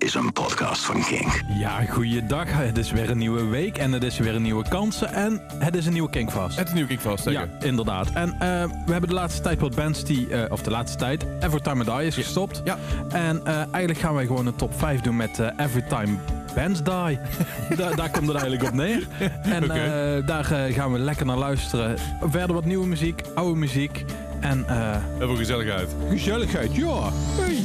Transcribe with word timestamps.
is 0.00 0.14
een 0.14 0.32
podcast 0.32 0.84
van 0.84 1.02
Kink. 1.04 1.42
Ja, 1.48 1.80
goeiedag. 1.84 2.44
Het 2.48 2.78
is 2.78 2.90
weer 2.90 3.10
een 3.10 3.18
nieuwe 3.18 3.44
week 3.44 3.78
en 3.78 3.92
het 3.92 4.02
is 4.02 4.18
weer 4.18 4.34
een 4.34 4.42
nieuwe 4.42 4.68
kansen 4.68 5.12
en 5.12 5.42
het 5.58 5.76
is 5.76 5.86
een 5.86 5.92
nieuwe 5.92 6.10
Kinkvast. 6.10 6.58
Het 6.58 6.68
is 6.68 6.74
nieuw 6.74 6.86
Kickfast, 6.86 7.24
Ja, 7.24 7.30
zeker. 7.30 7.66
inderdaad. 7.66 8.10
En 8.12 8.32
eh, 8.32 8.38
we 8.86 8.92
hebben 8.92 9.08
de 9.08 9.14
laatste 9.14 9.40
tijd 9.42 9.60
wat 9.60 9.74
bands 9.74 10.04
die, 10.04 10.28
eh, 10.34 10.52
of 10.52 10.62
de 10.62 10.70
laatste 10.70 10.98
tijd, 10.98 11.26
Every 11.40 11.60
Time 11.60 11.82
I 11.84 11.86
Die 11.86 12.06
is 12.06 12.14
gestopt. 12.14 12.60
Ja. 12.64 12.78
En 13.08 13.40
eh, 13.46 13.54
eigenlijk 13.56 13.98
gaan 13.98 14.14
wij 14.14 14.26
gewoon 14.26 14.46
een 14.46 14.56
top 14.56 14.78
5 14.78 15.00
doen 15.00 15.16
met 15.16 15.38
eh, 15.38 15.46
Every 15.56 15.82
Time 15.88 16.16
Bands 16.54 16.82
Die. 16.82 17.18
Da- 17.76 17.94
daar 17.94 18.10
komt 18.10 18.26
het 18.28 18.36
eigenlijk 18.36 18.62
op 18.62 18.72
neer. 18.74 19.06
En 19.42 19.64
Oké. 19.64 19.72
eh, 19.72 20.26
daar 20.26 20.44
gaan 20.72 20.92
we 20.92 20.98
lekker 20.98 21.26
naar 21.26 21.36
luisteren. 21.38 21.96
Verder 22.20 22.54
wat 22.54 22.64
nieuwe 22.64 22.86
muziek, 22.86 23.22
oude 23.34 23.58
muziek 23.58 24.04
en 24.40 24.64
eh, 24.68 24.96
Heel 25.18 25.26
veel 25.26 25.36
gezelligheid. 25.36 25.88
gezelligheid. 26.10 26.76
Ja. 26.76 27.10
Hey. 27.40 27.56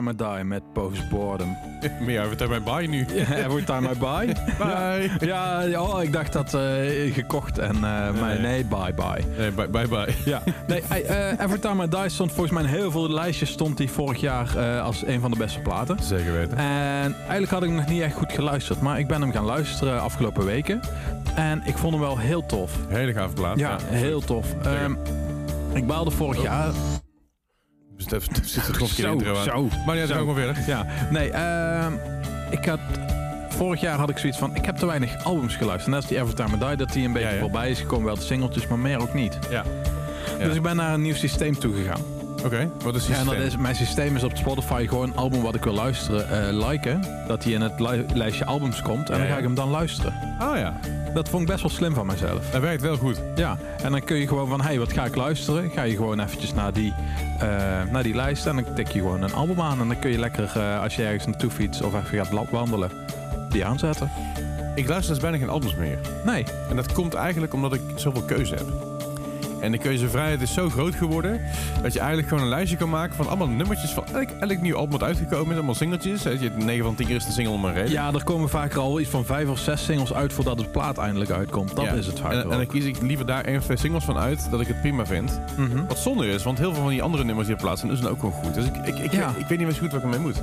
Time 0.00 0.10
I 0.10 0.34
Die 0.34 0.44
met 0.44 0.72
Postboredom. 0.72 1.56
Maar 2.00 2.10
ja, 2.10 2.28
we 2.28 2.34
hebben 2.36 2.64
bij 2.64 2.86
nu. 2.86 3.06
Every 3.14 3.62
Time 3.64 3.90
I 3.90 3.98
Buy. 3.98 4.36
Bye. 4.58 5.26
Ja, 5.26 5.60
ja, 5.62 5.82
oh, 5.82 6.02
ik 6.02 6.12
dacht 6.12 6.32
dat 6.32 6.54
eh, 6.54 7.14
gekocht 7.14 7.58
en 7.58 7.80
maar 7.80 8.40
nee, 8.40 8.64
bye 8.64 8.94
bye. 8.94 9.24
Nee, 9.38 9.50
bye 9.50 9.68
bye. 9.68 9.88
bye. 9.88 10.14
Ja, 10.24 10.42
nee, 10.68 10.80
eh, 10.80 11.40
Every 11.40 11.58
Time 11.58 11.84
I 11.84 11.88
Die 11.88 12.08
stond 12.08 12.32
volgens 12.32 12.54
mij 12.54 12.62
in 12.62 12.68
heel 12.68 12.90
veel 12.90 13.10
lijstjes 13.10 13.50
stond 13.50 13.76
die 13.76 13.90
vorig 13.90 14.20
jaar 14.20 14.80
als 14.80 15.06
een 15.06 15.20
van 15.20 15.30
de 15.30 15.36
beste 15.36 15.60
platen. 15.60 15.96
Zeker 16.02 16.32
weten. 16.32 16.56
En 16.56 17.14
eigenlijk 17.14 17.50
had 17.50 17.62
ik 17.62 17.68
hem 17.68 17.76
nog 17.76 17.88
niet 17.88 18.02
echt 18.02 18.14
goed 18.14 18.32
geluisterd, 18.32 18.80
maar 18.80 18.98
ik 18.98 19.06
ben 19.06 19.20
hem 19.20 19.32
gaan 19.32 19.44
luisteren 19.44 20.00
afgelopen 20.00 20.44
weken. 20.44 20.80
En 21.34 21.62
ik 21.64 21.78
vond 21.78 21.92
hem 21.92 22.02
wel 22.02 22.18
heel 22.18 22.46
tof. 22.46 22.72
Hele 22.88 23.12
gave 23.12 23.34
plaat. 23.34 23.58
Ja, 23.58 23.78
heel 23.82 24.20
tof. 24.20 24.46
Ehm, 24.62 24.94
ik 25.74 25.86
baalde 25.86 26.10
vorig 26.10 26.42
jaar. 26.42 26.72
Dus 28.08 28.12
er 28.12 28.22
zit 28.44 28.66
er 28.68 28.78
nog 28.80 28.88
een 28.88 28.94
Zo, 28.96 29.12
intro 29.12 29.36
aan. 29.36 29.44
zo. 29.44 29.68
Maar 29.86 29.96
ja, 29.96 30.06
Zo. 30.06 30.14
gaan 30.14 30.26
we 30.26 30.34
verder. 30.34 30.56
Ja, 30.66 30.86
nee, 31.10 31.30
ehm, 31.30 31.92
ik 32.50 32.64
had 32.64 32.80
vorig 33.48 33.80
jaar 33.80 33.98
had 33.98 34.10
ik 34.10 34.18
zoiets 34.18 34.38
van, 34.38 34.54
ik 34.56 34.64
heb 34.64 34.76
te 34.76 34.86
weinig 34.86 35.24
albums 35.24 35.56
geluisterd. 35.56 35.86
Net 35.94 35.96
als 35.96 36.06
die 36.06 36.18
Every 36.18 36.34
Time 36.34 36.56
I 36.56 36.58
Die, 36.68 36.76
dat 36.76 36.92
die 36.92 37.06
een 37.06 37.12
beetje 37.12 37.28
Ja, 37.28 37.34
ja. 37.34 37.40
voorbij 37.40 37.70
is 37.70 37.78
gekomen. 37.80 38.04
Wel 38.06 38.14
de 38.14 38.20
singeltjes, 38.20 38.66
maar 38.66 38.78
meer 38.78 39.00
ook 39.00 39.14
niet. 39.14 39.38
Ja. 39.50 39.64
Ja. 40.38 40.44
Dus 40.46 40.56
ik 40.56 40.62
ben 40.62 40.76
naar 40.76 40.94
een 40.94 41.02
nieuw 41.02 41.14
systeem 41.14 41.58
toegegaan. 41.58 42.00
Oké, 42.44 42.70
wat 42.82 42.94
is 42.94 43.06
Ja, 43.06 43.18
en 43.18 43.24
dat 43.26 43.34
is, 43.34 43.56
mijn 43.56 43.74
systeem 43.74 44.16
is 44.16 44.22
op 44.22 44.36
Spotify 44.36 44.86
gewoon 44.88 45.08
een 45.10 45.16
album 45.16 45.42
wat 45.42 45.54
ik 45.54 45.64
wil 45.64 45.72
luisteren, 45.72 46.48
eh, 46.48 46.68
liken. 46.68 47.00
Dat 47.26 47.44
hij 47.44 47.52
in 47.52 47.60
het 47.60 47.80
li- 47.80 48.04
lijstje 48.14 48.44
albums 48.44 48.82
komt 48.82 49.10
en 49.10 49.14
Ja, 49.16 49.22
dan 49.22 49.30
ga 49.32 49.36
ik 49.36 49.42
hem 49.44 49.54
dan 49.54 49.68
luisteren. 49.70 50.12
Oh 50.42 50.56
ja, 50.56 50.80
Dat 51.14 51.28
vond 51.28 51.42
ik 51.42 51.48
best 51.48 51.60
wel 51.62 51.70
slim 51.70 51.94
van 51.94 52.06
mezelf. 52.06 52.50
dat 52.50 52.60
werkt 52.60 52.82
wel 52.82 52.96
goed. 52.96 53.20
Ja, 53.34 53.56
en 53.82 53.92
dan 53.92 54.04
kun 54.04 54.16
je 54.16 54.28
gewoon 54.28 54.48
van, 54.48 54.60
hey, 54.60 54.78
wat 54.78 54.92
ga 54.92 55.04
ik 55.04 55.14
luisteren? 55.16 55.70
Ga 55.70 55.82
je 55.82 55.96
gewoon 55.96 56.20
eventjes 56.20 56.54
naar 56.54 56.72
die, 56.72 56.92
eh, 57.38 57.46
naar 57.90 58.02
die 58.02 58.14
lijst 58.14 58.46
en 58.46 58.54
dan 58.54 58.74
tik 58.74 58.88
je 58.88 58.98
gewoon 58.98 59.22
een 59.22 59.34
album 59.34 59.60
aan. 59.60 59.80
En 59.80 59.88
dan 59.88 59.98
kun 59.98 60.10
je 60.10 60.18
lekker, 60.18 60.52
eh, 60.56 60.82
als 60.82 60.96
je 60.96 61.04
ergens 61.04 61.26
naartoe 61.26 61.50
fietst 61.50 61.82
of 61.82 61.94
even 61.94 62.26
gaat 62.26 62.50
wandelen, 62.50 62.90
die 63.50 63.64
aanzetten. 63.64 64.10
Ik 64.74 64.88
luister 64.88 65.12
dus 65.14 65.22
bijna 65.22 65.36
geen 65.38 65.48
albums 65.48 65.74
meer. 65.74 65.98
Nee, 66.24 66.44
En 66.70 66.76
dat 66.76 66.92
komt 66.92 67.14
eigenlijk 67.14 67.52
omdat 67.54 67.74
ik 67.74 67.80
zoveel 67.94 68.22
keuze 68.22 68.54
heb. 68.54 68.66
En 69.60 69.72
de 69.72 69.78
keuzevrijheid 69.78 70.40
is 70.40 70.52
zo 70.54 70.68
groot 70.70 70.94
geworden 70.94 71.40
dat 71.82 71.92
je 71.92 71.98
eigenlijk 71.98 72.28
gewoon 72.28 72.42
een 72.44 72.50
lijstje 72.50 72.76
kan 72.76 72.88
maken 72.88 73.16
van 73.16 73.28
allemaal 73.28 73.48
nummertjes 73.48 73.90
van 73.90 74.04
elk, 74.12 74.28
elk 74.40 74.60
nieuw 74.60 74.76
album 74.76 74.90
wat 74.98 75.02
uitgekomen 75.02 75.48
is. 75.50 75.54
Allemaal 75.56 75.74
singeltjes. 75.74 76.22
Weet 76.22 76.40
je, 76.40 76.50
9 76.56 76.84
van 76.84 76.94
10 76.94 77.06
keer 77.06 77.16
is 77.16 77.24
de 77.26 77.32
single 77.32 77.52
om 77.52 77.64
een 77.64 77.72
reden. 77.74 77.90
ja, 77.90 78.12
er 78.12 78.24
komen 78.24 78.48
vaak 78.48 78.74
al 78.74 79.00
iets 79.00 79.10
van 79.10 79.24
vijf 79.24 79.48
of 79.48 79.58
zes 79.58 79.84
singles 79.84 80.12
uit 80.12 80.32
voordat 80.32 80.58
de 80.58 80.64
plaat 80.64 80.98
eindelijk 80.98 81.30
uitkomt. 81.30 81.76
Dat 81.76 81.84
Ja. 81.84 81.92
is 81.92 82.06
het 82.06 82.18
vaak 82.20 82.32
En, 82.32 82.42
en 82.42 82.48
dan 82.48 82.66
kies 82.66 82.84
ik 82.84 83.00
liever 83.02 83.26
daar 83.26 83.44
één 83.44 83.56
of 83.58 83.64
twee 83.64 83.76
singles 83.76 84.04
van 84.04 84.16
uit 84.18 84.50
dat 84.50 84.60
ik 84.60 84.66
het 84.66 84.80
prima 84.80 85.06
vind. 85.06 85.40
Mhm. 85.56 85.86
Wat 85.86 85.98
zonde 85.98 86.26
is, 86.28 86.42
want 86.42 86.58
heel 86.58 86.72
veel 86.72 86.82
van 86.82 86.90
die 86.90 87.02
andere 87.02 87.24
nummers 87.24 87.46
die 87.46 87.56
op 87.56 87.62
plaats 87.62 87.80
zijn, 87.80 87.96
zijn 87.96 88.08
ook 88.08 88.18
gewoon 88.20 88.34
goed. 88.34 88.54
Dus 88.54 88.64
ik, 88.64 88.76
ik, 88.76 88.98
ik, 88.98 89.12
Ja. 89.12 89.28
ik, 89.28 89.46
weet 89.46 89.58
niet 89.58 89.66
meer 89.66 89.72
zo 89.72 89.80
goed 89.80 89.90
wat 89.92 89.98
ik 89.98 90.02
ermee 90.04 90.18
moet. 90.20 90.42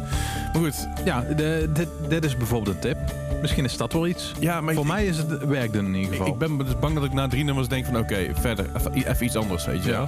Maar 0.54 0.62
goed, 0.62 0.88
Ja, 1.06 1.22
de, 1.36 1.70
dit, 1.74 1.88
dit 2.10 2.26
is 2.26 2.38
bijvoorbeeld 2.38 2.76
een 2.76 2.82
tip. 2.82 2.98
Misschien 3.42 3.64
is 3.66 3.78
dat 3.78 3.94
wel 3.94 4.08
iets. 4.08 4.32
ja, 4.40 4.62
maar 4.62 4.74
Voor 4.74 4.86
mij 4.86 5.06
is 5.06 5.18
het 5.18 5.46
werkte 5.46 5.78
in 5.78 5.96
ieder 5.96 6.12
geval. 6.12 6.28
ik 6.28 6.38
ben 6.38 6.58
dus 6.58 6.80
bang 6.80 6.94
dat 6.96 7.04
ik 7.04 7.14
na 7.14 7.28
drie 7.28 7.44
nummers 7.44 7.68
denk 7.68 7.86
van 7.86 7.98
oké, 7.98 8.28
verder, 8.34 8.66
even, 9.10 9.26
iets 9.26 9.36
anders, 9.36 9.66
weet 9.66 9.84
je 9.84 9.90
Ja. 9.90 9.98
wel. 9.98 10.08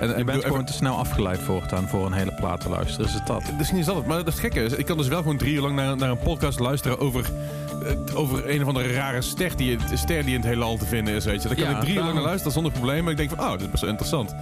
En, 0.00 0.12
en 0.12 0.18
je 0.18 0.24
bent 0.24 0.44
gewoon 0.44 0.64
te 0.64 0.72
snel 0.72 0.96
afgeleid 0.96 1.38
voortaan 1.40 1.88
voor 1.88 2.06
een 2.06 2.12
hele 2.12 2.32
plaat 2.34 2.60
te 2.60 2.68
luisteren. 2.68 3.06
Is 3.06 3.14
het 3.14 3.26
dat? 3.26 3.42
Misschien 3.56 3.78
is 3.78 3.84
dat 3.86 3.96
het, 3.96 4.06
maar 4.06 4.16
dat 4.24 4.34
is 4.34 4.40
gekke. 4.40 4.60
Ik 4.76 4.86
kan 4.86 4.96
dus 4.96 5.08
wel 5.08 5.18
gewoon 5.22 5.36
drie 5.36 5.54
uur 5.54 5.60
lang 5.60 5.74
naar, 5.74 5.96
naar 5.96 6.10
een 6.10 6.18
podcast 6.18 6.58
luisteren 6.60 6.98
over, 6.98 7.30
over 8.14 8.50
een 8.50 8.62
of 8.62 8.68
andere 8.68 8.92
rare 8.92 9.22
ster 9.22 9.56
die, 9.56 9.78
ster 9.94 10.22
die 10.24 10.34
in 10.34 10.40
het 10.40 10.48
heelal 10.48 10.76
te 10.76 10.86
vinden 10.86 11.14
is. 11.14 11.24
Weet 11.24 11.42
je. 11.42 11.48
Daar 11.48 11.56
kan 11.56 11.66
Ja, 11.66 11.76
ik 11.76 11.80
drie 11.80 11.94
uur 11.94 12.00
lang 12.02 12.14
naar 12.14 12.22
luisteren 12.22 12.52
zonder 12.52 12.72
probleem. 12.72 13.02
Maar 13.02 13.12
ik 13.12 13.18
denk 13.18 13.30
van, 13.30 13.38
oh, 13.40 13.50
dit 13.52 13.60
is 13.60 13.68
best 13.68 13.80
wel 13.80 13.90
interessant. 13.90 14.34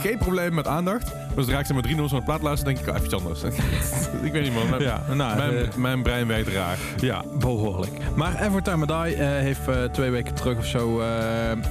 Geen 0.00 0.18
probleem 0.18 0.54
met 0.54 0.66
aandacht. 0.66 1.14
Maar 1.34 1.44
zodra 1.44 1.58
ik 1.58 1.66
ze 1.66 1.72
maar 1.72 1.82
drie 1.82 1.94
nummers 1.94 2.12
van 2.14 2.22
de 2.24 2.30
plaat 2.30 2.42
luister, 2.42 2.66
denk 2.74 2.78
ik, 2.86 2.88
oh, 2.88 2.96
even 3.02 3.18
anders. 3.18 3.42
ik 4.22 4.32
weet 4.32 4.42
niet 4.42 4.54
man. 4.54 4.70
Mijn, 4.70 4.82
Ja, 4.82 5.02
nou, 5.14 5.36
mijn, 5.36 5.56
eh, 5.56 5.74
mijn 5.74 6.02
brein 6.02 6.26
werkt 6.26 6.48
raar. 6.48 6.78
Ja, 7.00 7.24
behoorlijk. 7.38 7.92
Maar 8.14 8.42
Every 8.42 8.60
Time 8.62 8.84
I 8.84 8.86
Die 8.86 9.16
eh, 9.16 9.28
heeft 9.28 9.68
eh, 9.68 9.84
twee 9.84 10.10
weken 10.10 10.34
terug 10.34 10.58
of 10.58 10.66
zo... 10.66 11.02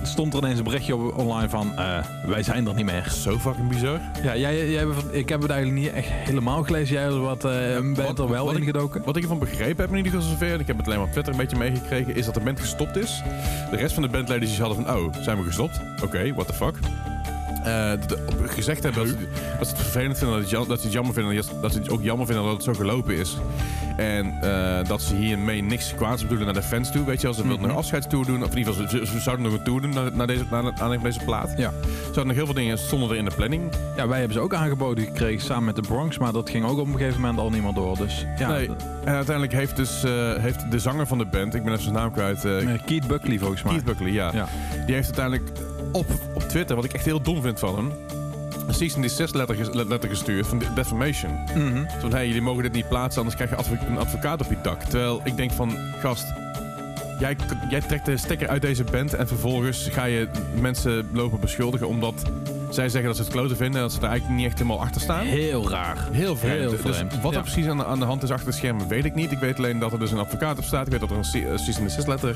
stond 0.04 0.34
er 0.34 0.40
ineens 0.40 0.58
een 0.58 0.64
berichtje 0.64 0.96
op, 0.96 1.18
online 1.18 1.50
van... 1.50 1.72
wij 2.26 2.44
zijn 2.44 2.68
er 2.68 2.74
niet 2.76 2.86
meer. 2.86 3.10
Zo 3.10 3.38
fucking 3.38 3.68
bizar. 3.70 4.00
Ja, 4.24 4.36
jij, 4.36 4.70
jij, 4.70 4.86
ik 5.12 5.30
heb 5.30 5.42
het 5.42 5.52
eigenlijk 5.52 5.82
niet 5.82 5.92
echt 5.94 6.08
helemaal 6.10 6.64
gelezen. 6.64 6.96
Jij 6.96 7.10
wat, 7.10 7.42
bent 7.42 7.98
wat- 7.98 8.20
er 8.20 8.30
wel 8.30 8.46
wat 8.46 8.54
ik- 8.54 8.60
ingedoken. 8.60 9.02
Wat 9.06 9.16
ik 9.18 9.22
ervan 9.24 9.40
begrepen 9.40 9.82
heb 9.82 9.90
in 9.90 9.98
ieder 9.98 10.12
geval 10.12 10.28
zover, 10.30 10.60
ik 10.60 10.68
heb 10.68 10.78
het 10.78 10.86
alleen 10.86 10.99
maar 11.00 11.08
op 11.08 11.14
Twitter 11.14 11.34
een 11.34 11.40
beetje 11.40 11.58
meegekregen, 11.58 12.16
is 12.16 12.26
dat 12.26 12.34
de 12.34 12.40
band 12.40 12.60
gestopt 12.60 12.96
is. 12.96 13.22
De 13.70 13.76
rest 13.76 13.94
van 13.94 14.04
de 14.04 14.10
bandleden 14.10 14.62
hadden 14.62 14.86
van, 14.86 14.96
oh, 14.96 15.14
zijn 15.22 15.38
we 15.38 15.44
gestopt? 15.44 15.80
Oké, 16.04 16.34
what 16.34 16.48
the 16.48 16.54
fuck? 16.54 16.76
Eh, 17.64 17.92
de- 18.08 18.18
gezegd 18.46 18.84
hebben 18.84 19.06
dat 19.08 19.12
ze, 19.18 19.28
dat 19.58 19.68
ze 19.68 19.74
het 19.74 19.82
vervelend 19.84 20.18
vinden, 20.18 20.40
dat, 20.68 20.80
ze 20.80 20.86
het 20.86 20.92
jammer 20.94 21.14
vinden, 21.14 21.36
dat 21.62 21.72
ze- 21.74 21.80
het 21.80 21.90
ook 21.90 22.02
jammer 22.02 22.26
vinden 22.26 22.44
dat 22.46 22.54
het 22.54 22.64
zo 22.64 22.74
gelopen 22.74 23.16
is. 23.16 23.38
En 23.98 24.26
eh, 24.42 24.88
dat 24.88 25.02
ze 25.02 25.16
hiermee 25.16 25.62
niks 25.64 25.94
kwaads 25.96 26.22
bedoelen 26.22 26.46
naar 26.46 26.56
de 26.56 26.62
fans 26.62 26.92
toe. 26.92 27.06
Weet 27.06 27.22
je, 27.22 27.28
als 27.28 27.36
ze 27.38 27.42
wilden 27.44 27.62
Mhm. 27.62 27.70
een 27.70 27.76
afscheidstour 27.78 28.26
doen, 28.26 28.44
of 28.44 28.52
in 28.52 28.58
ieder 28.58 28.74
geval, 28.74 28.90
ze, 28.90 29.06
ze 29.06 29.20
zouden 29.20 29.46
nog 29.46 29.54
een 29.58 29.64
tour 29.64 29.82
doen 29.82 29.94
naar, 29.94 30.12
naar 30.16 30.28
deze, 30.28 30.44
naar, 30.80 31.00
deze 31.04 31.20
plaat. 31.26 31.54
Ja. 31.58 31.72
Ze 31.82 32.06
hadden 32.06 32.28
nog 32.28 32.36
heel 32.36 32.46
veel 32.46 32.54
dingen 32.54 32.78
stonden 32.78 33.10
er 33.10 33.16
in 33.16 33.26
de 33.26 33.32
planning. 33.36 33.64
ja, 33.96 34.08
wij 34.08 34.18
hebben 34.18 34.38
ze 34.38 34.44
ook 34.44 34.54
aangeboden 34.54 35.04
gekregen 35.04 35.46
samen 35.46 35.64
met 35.64 35.76
de 35.76 35.82
Bronx. 35.82 36.18
Maar 36.18 36.32
dat 36.34 36.50
ging 36.50 36.66
ook 36.66 36.78
op 36.78 36.88
een 36.88 36.98
gegeven 36.98 37.22
moment 37.22 37.40
al 37.40 37.50
niet 37.50 37.64
meer 37.64 37.74
door. 37.74 37.98
Dus 37.98 38.26
ja, 38.38 38.48
Nee. 38.50 38.70
En 39.04 39.14
uiteindelijk 39.14 39.54
heeft 39.56 39.76
dus 39.76 40.04
eh, 40.04 40.34
heeft 40.36 40.72
de 40.72 40.80
zanger 40.80 41.08
van 41.08 41.18
de 41.18 41.26
band, 41.26 41.56
ik 41.56 41.64
ben 41.64 41.72
even 41.72 41.84
zijn 41.84 41.96
naam 41.96 42.12
kwijt, 42.12 42.46
eh, 42.46 42.56
Keith 42.86 43.08
Buckley 43.08 43.38
volgens 43.38 43.64
mij. 43.64 43.72
Keith 43.72 43.86
Buckley, 43.86 44.12
ja. 44.12 44.32
Ja. 44.34 44.48
Die 44.86 44.96
heeft 44.96 45.18
uiteindelijk 45.18 45.52
op, 45.92 46.06
op 46.34 46.42
Twitter, 46.42 46.76
wat 46.76 46.86
ik 46.86 46.94
echt 46.94 47.06
heel 47.06 47.22
dom 47.22 47.42
vind 47.42 47.60
van 47.60 47.76
hem, 47.76 47.92
een 48.68 48.74
cease 48.74 48.96
and 48.96 49.04
desist 49.04 49.36
letter, 49.36 49.56
ges- 49.56 49.74
letter 49.74 50.10
gestuurd 50.10 50.48
van 50.48 50.60
de- 50.60 50.74
defamation. 50.76 51.32
Zo 51.92 52.00
van, 52.00 52.12
hey, 52.12 52.28
jullie 52.28 52.42
mogen 52.42 52.64
dit 52.64 52.72
niet 52.72 52.88
plaatsen, 52.90 53.18
anders 53.22 53.36
krijg 53.36 53.68
je 53.70 53.78
een 53.88 53.98
advocaat 53.98 54.42
op 54.42 54.50
je 54.50 54.58
dak. 54.62 54.82
Terwijl 54.84 55.22
ik 55.24 55.36
denk 55.38 55.52
van, 55.52 55.78
gast, 56.00 56.26
jij, 57.20 57.36
jij 57.70 57.82
trekt 57.82 58.06
de 58.06 58.18
stekker 58.18 58.48
uit 58.48 58.62
deze 58.62 58.84
band 58.84 59.14
en 59.14 59.28
vervolgens 59.28 59.88
ga 59.92 60.04
je 60.06 60.28
mensen 60.60 61.10
lopen 61.14 61.40
beschuldigen 61.40 61.88
omdat 61.88 62.24
zij 62.70 62.90
zeggen 62.90 63.04
dat 63.08 63.16
ze 63.16 63.22
het 63.22 63.32
kloten 63.32 63.58
vinden 63.58 63.76
en 63.76 63.82
dat 63.82 63.92
ze 63.92 64.00
er 64.02 64.08
eigenlijk 64.08 64.40
niet 64.40 64.46
echt 64.50 64.58
helemaal 64.60 64.82
achter 64.82 65.02
staan. 65.02 65.26
Heel 65.26 65.70
raar. 65.70 65.98
Heel 66.12 66.36
vreemd. 66.36 66.60
Heel 66.60 66.70
Dus 66.84 66.96
vreemd, 66.96 67.22
wat 67.22 67.36
er 67.36 67.42
precies 67.42 67.68
aan 67.68 67.78
de, 67.78 67.86
aan 67.86 68.00
de 68.00 68.06
hand 68.06 68.24
is 68.24 68.30
achter 68.32 68.46
de 68.50 68.56
schermen, 68.58 68.88
weet 68.88 69.06
ik 69.06 69.16
niet. 69.16 69.32
Ik 69.32 69.38
weet 69.40 69.58
alleen 69.58 69.80
dat 69.80 69.92
er 69.92 70.00
dus 70.00 70.12
een 70.12 70.18
advocaat 70.20 70.58
op 70.58 70.64
staat. 70.64 70.86
Ik 70.86 70.92
weet 70.92 71.00
dat 71.02 71.10
er 71.12 71.18
een 71.18 71.24
ce- 71.24 71.48
een 71.50 71.60
cease 71.60 71.80
and 71.80 71.88
desist 71.90 72.08
letter 72.08 72.36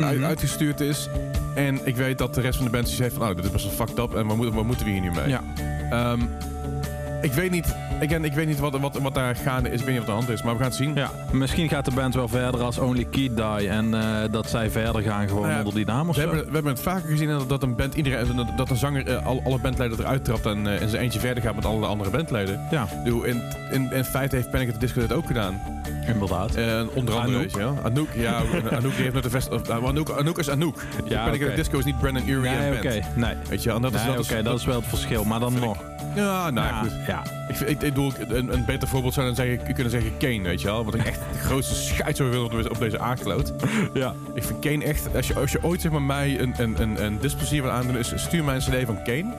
uit- 0.00 0.22
uitgestuurd 0.22 0.80
is. 0.80 1.08
En 1.54 1.80
ik 1.86 1.96
weet 1.96 2.18
dat 2.18 2.34
de 2.34 2.40
rest 2.40 2.56
van 2.56 2.64
de 2.64 2.70
band 2.70 2.88
heeft 2.88 3.14
van, 3.14 3.28
oh, 3.28 3.36
dit 3.36 3.44
is 3.44 3.50
best 3.50 3.64
wel 3.64 3.86
fucked 3.86 3.98
up 3.98 4.14
en 4.14 4.26
wat 4.26 4.36
moeten, 4.36 4.54
wat 4.54 4.64
moeten 4.64 4.86
we 4.86 4.92
hier 4.92 5.00
nu 5.00 5.10
mee? 5.10 5.28
Ja. 5.28 5.42
Ehm, 5.90 6.20
ik 7.24 7.32
weet 7.32 7.50
niet, 7.50 7.74
again, 8.02 8.24
ik 8.24 8.32
weet 8.32 8.46
niet 8.46 8.58
wat, 8.58 8.78
wat, 8.80 8.98
wat 8.98 9.14
daar 9.14 9.36
gaande 9.36 9.70
is. 9.70 9.80
Ik 9.80 9.86
weet 9.86 9.94
niet 9.96 10.06
wat 10.06 10.14
aan 10.14 10.20
de 10.20 10.26
hand 10.26 10.38
is, 10.38 10.42
maar 10.44 10.52
we 10.52 10.58
gaan 10.58 10.68
het 10.68 10.76
zien. 10.78 10.94
Ja, 10.94 11.10
misschien 11.32 11.68
gaat 11.68 11.84
de 11.84 11.90
band 11.90 12.14
wel 12.14 12.28
verder 12.28 12.62
als 12.62 12.78
Only 12.78 13.04
Keith 13.10 13.36
Die. 13.36 13.68
En 13.68 13.94
eh, 13.94 14.32
dat 14.32 14.50
zij 14.50 14.70
verder 14.70 15.02
gaan 15.02 15.28
gewoon 15.28 15.42
Nou 15.42 15.52
ja, 15.52 15.58
onder 15.58 15.74
die 15.74 15.84
naam 15.86 16.08
of 16.08 16.14
We 16.16 16.22
zo. 16.22 16.28
hebben, 16.28 16.46
we 16.46 16.54
hebben 16.54 16.72
het 16.72 16.82
vaker 16.82 17.08
gezien 17.08 17.28
dat, 17.28 17.48
dat 17.48 17.62
een 17.62 17.76
band, 17.76 17.94
iedereen, 17.94 18.46
dat 18.56 18.70
een 18.70 18.76
zanger 18.76 19.16
al, 19.16 19.42
alle 19.44 19.58
bandleden 19.58 19.98
eruit 19.98 20.24
trapt 20.24 20.46
en 20.46 20.66
eh, 20.66 20.80
in 20.82 20.88
zijn 20.88 21.02
eentje 21.02 21.20
verder 21.20 21.42
gaat 21.42 21.54
met 21.54 21.64
alle 21.64 21.86
andere 21.86 22.10
bandleden. 22.10 22.60
Ja, 22.70 22.86
In, 23.04 23.42
in, 23.70 23.92
in 23.92 24.04
feite 24.04 24.36
heeft 24.36 24.50
Panic 24.50 24.66
at 24.68 24.74
the 24.74 24.80
Disco 24.80 25.00
dit 25.00 25.12
ook 25.12 25.26
gedaan. 25.26 25.60
inderdaad. 26.06 26.56
Onder 26.94 27.14
andere, 27.14 27.20
Anouk. 27.20 27.40
weet 27.40 27.50
je 27.52 27.58
wel. 27.58 27.78
Anouk, 27.84 28.08
ja, 28.14 28.36
Anouk 28.78 28.92
die 28.94 29.02
heeft 29.02 29.14
met 29.14 29.22
de 29.22 29.30
vest... 29.30 29.50
nou, 29.68 29.86
Anouk, 29.86 30.10
Anouk 30.10 30.38
is 30.38 30.50
Anouk. 30.50 30.82
Ja, 31.04 31.24
Panic 31.24 31.42
at 31.42 31.48
the 31.48 31.54
Disco 31.54 31.78
is 31.78 31.84
niet 31.84 31.98
Brandon 31.98 32.28
Urie 32.28 32.50
Nee, 32.50 32.70
en 32.70 32.76
oké. 32.76 33.00
Nee. 33.14 33.34
Weet 33.48 33.62
je 33.62 33.70
en 33.72 33.82
dat 33.82 33.94
is... 33.94 34.02
Nee, 34.02 34.14
dat 34.16 34.30
is, 34.30 34.42
dat 34.42 34.58
is 34.58 34.64
wel 34.64 34.76
het 34.76 34.86
verschil. 34.88 35.24
Maar 35.24 35.40
dan 35.40 35.54
nog. 35.60 35.76
Ja, 36.14 36.50
nou 36.50 36.66
Ja, 36.68 36.80
goed. 36.80 36.92
ja. 37.06 37.22
Ik, 37.48 37.60
ik, 37.60 37.68
ik 37.68 37.78
bedoel, 37.78 38.12
een, 38.28 38.52
een 38.52 38.64
beter 38.64 38.88
voorbeeld 38.88 39.14
zou 39.14 39.26
dan 39.26 39.34
zeggen, 39.34 39.72
kunnen 39.74 39.90
zeggen 39.90 40.16
Kane, 40.18 40.40
weet 40.42 40.60
je 40.60 40.66
wel. 40.66 40.84
Wat 40.84 40.94
ik 40.94 41.04
echt 41.04 41.18
de 41.32 41.38
grootste 41.38 41.74
scheid 41.74 42.16
zou 42.16 42.30
willen 42.30 42.70
op 42.70 42.78
deze- 42.78 42.98
aardkloot. 42.98 43.52
Ja. 43.94 44.14
Ik 44.34 44.44
vind 44.44 44.58
Kane 44.58 44.84
echt... 44.84 45.16
Als 45.16 45.26
je, 45.26 45.34
als 45.34 45.52
je 45.52 45.58
ooit 45.62 45.80
zeg 45.80 45.92
maar, 45.92 46.02
mij 46.02 46.40
een, 46.40 46.54
een, 46.56 46.82
een, 46.82 47.04
een 47.04 47.18
displezier 47.20 47.62
wil 47.62 47.70
aandoen, 47.70 47.98
is 47.98 48.12
stuur 48.16 48.44
mij 48.44 48.54
een 48.54 48.60
cd 48.60 48.86
van 48.86 49.02
Kane. 49.02 49.34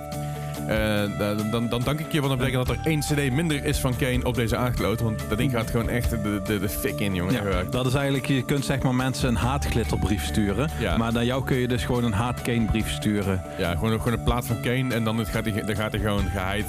Eh, 0.67 1.01
dan, 1.17 1.49
dan, 1.51 1.69
dan 1.69 1.81
dank 1.83 1.99
ik 1.99 2.11
je, 2.11 2.19
want 2.21 2.29
dat 2.29 2.37
betekent 2.39 2.67
dat 2.67 2.75
er 2.77 2.81
één 2.85 2.99
cd 2.99 3.31
minder 3.31 3.65
is 3.65 3.77
van 3.79 3.95
Kane 3.97 4.19
op 4.23 4.35
deze 4.35 4.57
aardkloot. 4.57 5.01
Want 5.01 5.23
dat 5.29 5.37
ding 5.37 5.51
gaat 5.51 5.69
gewoon 5.69 5.89
echt 5.89 6.09
de, 6.09 6.41
de, 6.45 6.59
de 6.59 6.69
fik 6.69 6.99
in, 6.99 7.15
jongen. 7.15 7.33
Ja, 7.33 7.63
dat 7.69 7.85
is 7.85 7.93
eigenlijk, 7.93 8.25
je 8.25 8.43
kunt 8.45 8.65
zeg 8.65 8.81
maar 8.81 8.95
mensen 8.95 9.29
een 9.29 9.35
haatglitterbrief 9.35 10.25
sturen. 10.25 10.69
Ja. 10.79 10.97
Maar 10.97 11.13
naar 11.13 11.25
jou 11.25 11.43
kun 11.45 11.57
je 11.57 11.67
dus 11.67 11.83
gewoon 11.83 12.03
een 12.03 12.13
haatkeenbrief 12.13 12.89
sturen. 12.91 13.41
Ja, 13.57 13.71
gewoon, 13.75 14.01
gewoon 14.01 14.17
een 14.17 14.23
plaat 14.23 14.45
van 14.45 14.61
Kane 14.61 14.93
en 14.93 15.03
dan 15.03 15.25
gaat 15.25 15.45
hij, 15.45 15.63
dan 15.65 15.75
gaat 15.75 15.91
hij 15.91 16.01
gewoon 16.01 16.25
geheid 16.29 16.65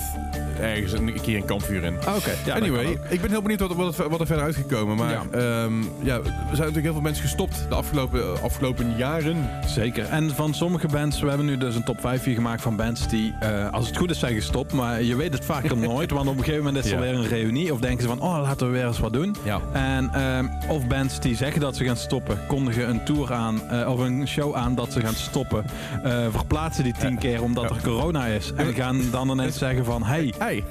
ergens 0.61 0.93
een 0.93 1.21
keer 1.23 1.37
een 1.37 1.45
kampvuur 1.45 1.83
in. 1.85 1.95
Oké, 1.97 2.31
ja, 2.45 2.55
anyway, 2.55 2.99
ik 3.09 3.21
ben 3.21 3.31
heel 3.31 3.43
benieuwd 3.43 3.61
wat, 3.61 3.73
wat, 3.75 3.99
er- 3.99 4.09
wat 4.09 4.21
er 4.21 4.26
verder 4.26 4.45
uitgekomen. 4.45 4.97
Maar 4.97 5.11
Ja. 5.11 5.23
ja. 5.33 5.69
ja, 6.03 6.15
er 6.17 6.23
zijn 6.25 6.33
natuurlijk 6.50 6.83
heel 6.83 6.93
veel 6.93 7.00
mensen 7.03 7.23
gestopt 7.23 7.67
de 7.69 7.75
afgelopen, 7.75 8.43
afgelopen 8.43 8.97
jaren. 8.97 9.50
Zeker. 9.67 10.05
En 10.05 10.31
van 10.35 10.55
sommige 10.55 10.87
bands, 10.88 11.21
we 11.21 11.29
hebben 11.29 11.47
nu 11.47 11.57
dus 11.59 11.75
een 11.75 11.85
top 11.85 12.00
5 12.00 12.25
hier 12.25 12.35
gemaakt 12.35 12.62
van 12.62 12.76
bands 12.76 13.09
die, 13.09 13.35
eh, 13.41 13.73
als 13.73 13.86
het 13.87 13.97
goed 13.97 14.11
is, 14.11 14.19
zijn 14.19 14.35
gestopt. 14.35 14.73
Maar 14.73 15.02
je 15.02 15.16
weet 15.16 15.33
het 15.33 15.45
vaker 15.45 15.76
nooit, 15.88 16.11
want 16.11 16.28
op 16.28 16.37
een 16.38 16.45
gegeven 16.45 16.64
moment 16.64 16.85
is 16.85 16.90
er 16.90 16.97
Ja. 16.97 17.02
weer 17.05 17.14
een 17.14 17.28
reunie. 17.28 17.73
Of 17.73 17.81
denken 17.81 18.02
ze 18.02 18.09
van, 18.09 18.21
oh, 18.21 18.38
laten 18.43 18.66
we 18.66 18.73
weer 18.73 18.87
eens 18.87 18.99
wat 18.99 19.12
doen. 19.12 19.37
Ja. 19.45 19.61
En, 19.73 20.11
ehm, 20.12 20.47
of 20.69 20.87
bands 20.87 21.21
die 21.21 21.37
zeggen 21.37 21.61
dat 21.61 21.76
ze 21.76 21.85
gaan 21.85 21.97
stoppen, 21.97 22.38
kondigen 22.49 22.88
een 22.88 23.05
tour 23.05 23.33
aan, 23.33 23.62
eh, 23.71 23.93
of 23.93 23.99
een 24.00 24.28
show 24.28 24.55
aan 24.55 24.75
dat 24.75 24.93
ze 24.93 25.00
gaan 25.00 25.14
stoppen. 25.14 25.64
Eh, 26.05 26.26
verplaatsen 26.31 26.85
die 26.85 26.95
tien 26.99 27.19
keer 27.19 27.43
omdat 27.43 27.71
er 27.71 27.83
corona 27.83 28.26
is. 28.26 28.52
En 28.57 28.75
gaan 28.75 29.00
dan 29.11 29.31
ineens 29.31 29.59
zeggen 29.59 29.85
van, 29.85 30.02
hey, 30.02 30.35
Hey, 30.38 30.64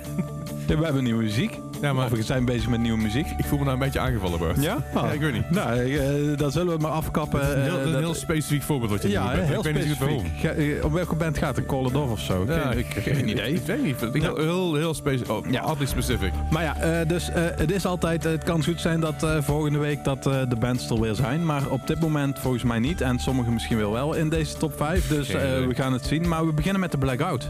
we 0.67 0.84
hebben 0.84 1.03
nieuwe 1.03 1.24
muziek. 1.24 1.60
Ja, 1.82 1.94
maar- 1.94 2.10
we 2.10 2.24
zijn 2.24 2.46
bezig 2.46 2.70
met 2.70 2.79
nieuwe 2.79 2.98
muziek. 2.98 3.27
ik 3.38 3.46
voel 3.46 3.58
me 3.58 3.63
nou 3.63 3.75
een 3.77 3.84
beetje 3.84 4.00
aangevallen, 4.00 4.39
Bart. 4.39 4.62
Ja? 4.63 4.77
Ja, 4.94 5.12
ik 5.12 5.20
weet 5.20 5.34
niet. 5.34 5.50
Nou, 5.50 5.94
eh, 5.96 6.38
dan 6.38 6.51
zullen 6.51 6.67
we 6.67 6.74
het 6.74 6.82
maar 6.82 6.91
afkappen. 6.91 7.39
Dat 7.39 7.50
is 7.50 7.55
een 7.55 7.62
heel, 7.62 7.70
eh, 7.72 7.77
dat 7.77 7.79
is 7.82 7.86
een 7.88 7.91
dat- 7.94 8.01
heel 8.01 8.13
specifiek 8.13 8.62
voorbeeld 8.63 8.91
wat 8.91 9.01
je 9.01 9.10
ja, 9.10 9.34
noemt. 9.36 9.48
heel 9.48 9.65
Ik 9.67 9.74
weet 9.74 9.86
niet 9.86 9.98
waarom. 9.98 10.24
eh, 10.44 10.84
op 10.86 10.91
welke 10.91 11.15
band 11.15 11.38
gaat 11.38 11.55
het? 11.55 11.65
Call 11.65 11.86
it 11.86 11.96
off 11.96 12.12
of 12.12 12.20
zo? 12.20 12.46
Ja, 12.48 12.60
Geen- 12.72 12.77
ik, 12.77 12.86
geen 13.03 13.29
idee. 13.29 13.53
Ik 13.53 13.65
weet 13.65 13.84
niet. 13.84 14.01
Ik 14.13 14.22
heel, 14.22 14.38
heel, 14.38 14.75
heel 14.75 14.94
specifiek. 14.94 15.32
Oh, 15.32 15.51
Ja. 15.51 15.65
oddly 15.65 15.86
specific. 15.86 16.32
Maar 16.50 16.63
ja, 16.63 17.03
dus 17.05 17.29
het 17.34 17.72
is 17.72 17.86
altijd, 17.86 18.24
het 18.24 18.44
kan 18.44 18.63
goed 18.63 18.82
zijn 18.82 19.00
dat 19.00 19.25
volgende 19.39 19.79
week 19.79 20.03
dat 20.03 20.24
de 20.24 20.55
bands 20.60 20.89
er 20.89 21.01
weer 21.01 21.15
zijn. 21.15 21.46
Maar 21.46 21.67
op 21.70 21.88
dit 21.88 22.00
moment 22.00 22.39
volgens 22.39 22.63
mij 22.63 22.79
niet. 22.79 23.01
En 23.01 23.20
sommigen 23.20 23.53
misschien 23.53 23.77
wel 23.77 23.91
wel 23.91 24.13
in 24.13 24.29
deze 24.29 24.58
top 24.58 24.74
5. 24.77 25.08
Dus 25.08 25.27
we 25.32 25.70
gaan 25.75 25.94
het 25.94 26.05
zien. 26.05 26.27
Maar 26.27 26.46
we 26.46 26.53
beginnen 26.53 26.82
met 26.82 26.91
de 26.91 26.98
Blackout. 26.98 27.48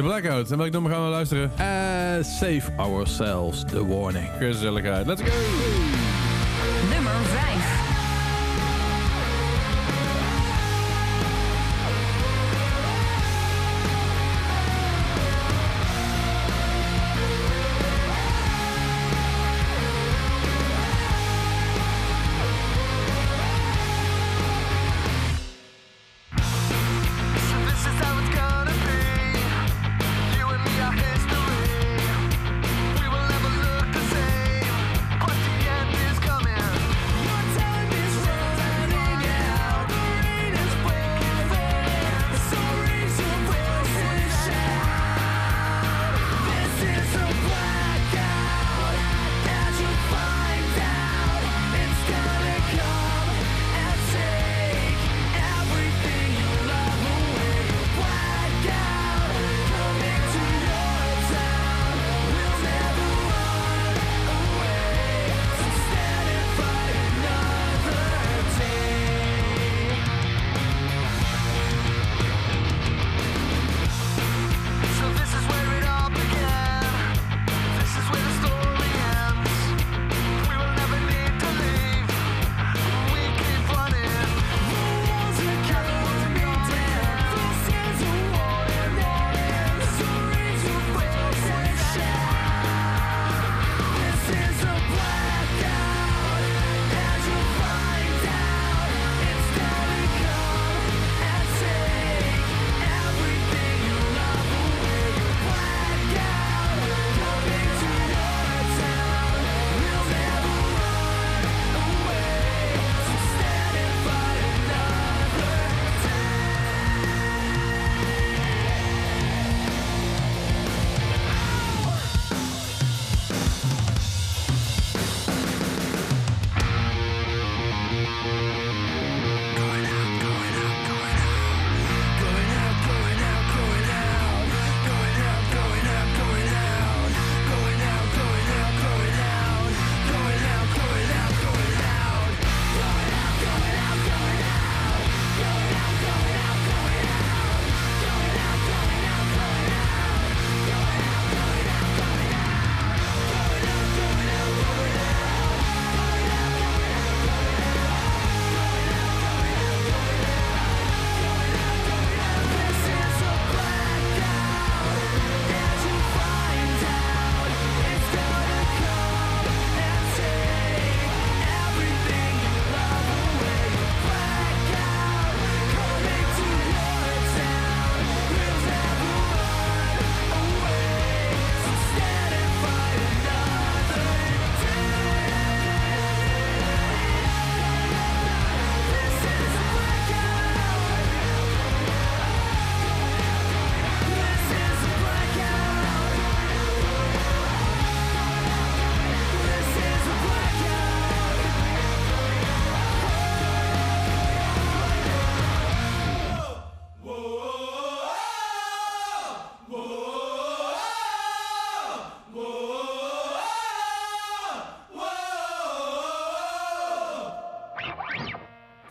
De 0.00 0.06
Blackout. 0.06 0.50
En 0.50 0.58
welk 0.58 0.70
nummer 0.72 0.90
gaan 0.92 1.04
we 1.04 1.10
luisteren? 1.10 1.50
Eh, 1.56 2.24
save 2.24 2.62
ourselves, 2.76 3.64
the 3.64 3.84
warning. 3.84 4.28
Gezelligheid. 4.38 5.06
Let's 5.06 5.22
go! 5.22 6.09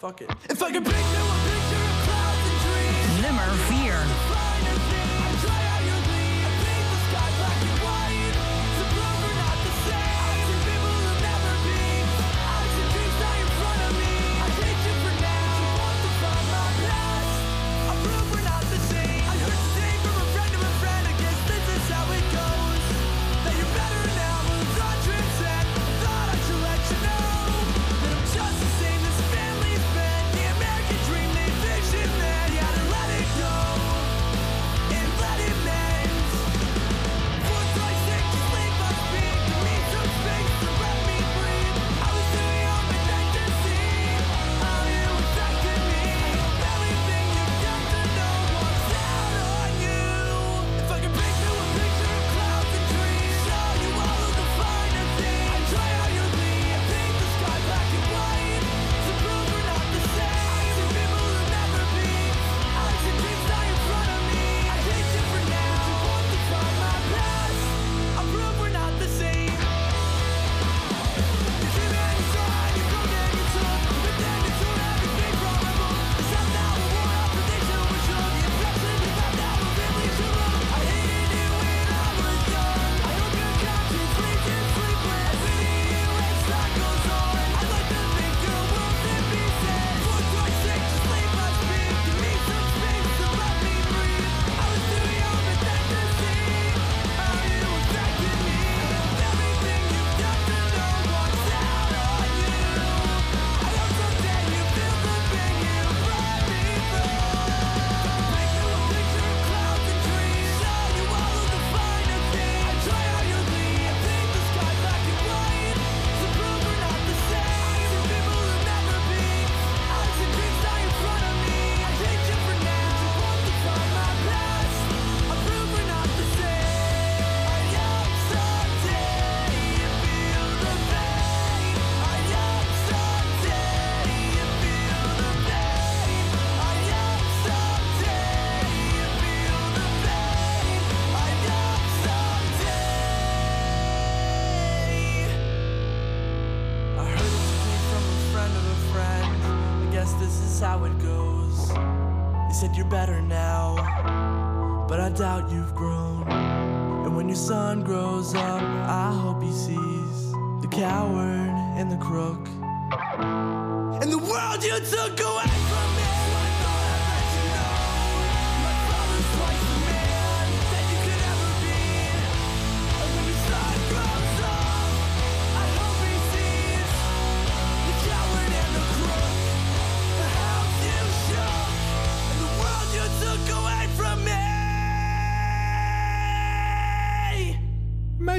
Fuck 0.09 0.21
it. 0.21 0.31
If 0.49 0.63
I 0.63 0.71
could 0.71 0.83
paint 0.83 0.97
you 0.97 1.21
a 1.21 1.37
picture 1.45 1.85
of 1.85 1.97
clouds 2.07 2.43
and 2.49 2.57
dreams. 2.65 3.21
Nummer 3.21 3.49
4. 3.69 3.88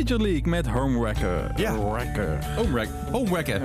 Major 0.01 0.19
League 0.19 0.47
met 0.47 0.67
Homewrecker. 0.67 1.53
Ja. 1.57 1.75
Wrecker. 1.93 2.39
Homewreck. 2.57 2.89
Homewrecker. 3.05 3.10
Eh, 3.13 3.31
Wekker, 3.31 3.61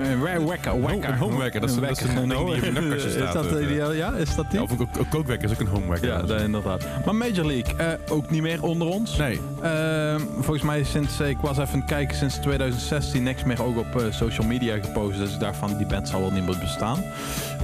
wekker. 0.46 1.08
Een 1.10 1.16
homewekker, 1.18 1.60
dat 1.60 1.70
is- 1.70 1.76
dat 1.76 1.90
is 1.90 2.00
een 2.02 2.28
ding 2.28 2.44
die 2.50 2.64
je 2.64 2.70
nachtkastje 2.72 3.10
staat. 3.10 3.26
Is 3.26 3.32
dat 3.32 3.50
Dat, 3.50 3.58
eh, 3.60 3.70
ideaal? 3.70 3.92
Ja, 3.92 4.12
is 4.12 4.34
dat 4.34 4.50
die? 4.50 4.58
Ja, 4.58 4.64
of 4.64 4.70
een, 4.70 4.88
een 4.98 5.08
kookwekker 5.08 5.50
is 5.50 5.54
ook 5.54 5.60
een 5.60 5.72
homewekker. 5.72 6.08
Ja, 6.08 6.22
dat 6.22 6.40
inderdaad. 6.40 6.84
Maar 7.04 7.14
Major 7.14 7.46
League, 7.46 7.76
eh, 7.76 7.86
ook 8.08 8.30
niet 8.30 8.42
meer 8.42 8.62
onder 8.62 8.88
ons. 8.88 9.16
Nee. 9.16 9.40
Ehm, 9.62 10.20
volgens 10.34 10.62
mij 10.62 10.84
sinds, 10.84 11.20
eh, 11.20 11.28
ik 11.28 11.36
was 11.40 11.58
even 11.58 11.84
kijken, 11.84 12.16
sinds 12.16 12.36
2016 12.38 13.22
niks 13.22 13.44
meer 13.44 13.62
ook 13.62 13.76
op 13.78 14.00
eh, 14.00 14.04
social 14.10 14.46
media 14.46 14.76
gepost. 14.82 15.18
Dus 15.18 15.32
ik 15.34 15.40
dacht 15.40 15.56
van, 15.56 15.76
die 15.76 15.86
band 15.86 16.08
zal 16.08 16.20
wel 16.20 16.30
niet 16.30 16.46
meer 16.46 16.58
bestaan. 16.58 17.04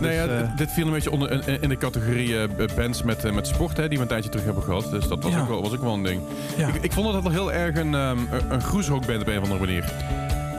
Nee, 0.00 0.26
Dus, 0.26 0.30
eh, 0.40 0.56
dit- 0.56 0.70
viel 0.72 0.86
een 0.86 0.92
beetje 0.92 1.10
onder 1.10 1.48
in, 1.48 1.62
in 1.62 1.68
de 1.68 1.76
categorie 1.76 2.38
eh, 2.38 2.48
bands 2.76 3.02
met, 3.02 3.24
eh, 3.24 3.32
met 3.32 3.46
sport, 3.46 3.76
hè, 3.76 3.88
die 3.88 3.96
we 3.96 4.02
een 4.02 4.08
tijdje 4.08 4.30
terug 4.30 4.44
hebben 4.44 4.62
gehad. 4.62 4.90
Dus 4.90 5.08
dat 5.08 5.22
was, 5.22 5.32
Ja. 5.32 5.40
ook, 5.40 5.48
wel, 5.48 5.62
was 5.62 5.72
ook 5.72 5.80
wel 5.82 5.94
een 5.94 6.02
ding. 6.02 6.20
Ik, 6.56 6.82
ik 6.82 6.92
vond 6.92 7.06
het 7.06 7.14
altijd 7.16 7.34
heel 7.34 7.52
erg 7.52 7.76
een, 7.76 7.94
um, 7.94 8.28
een 8.50 8.60
groesrockband 8.62 9.20
op 9.20 9.26
een 9.26 9.36
of 9.38 9.42
andere 9.42 9.60
manier. 9.60 9.84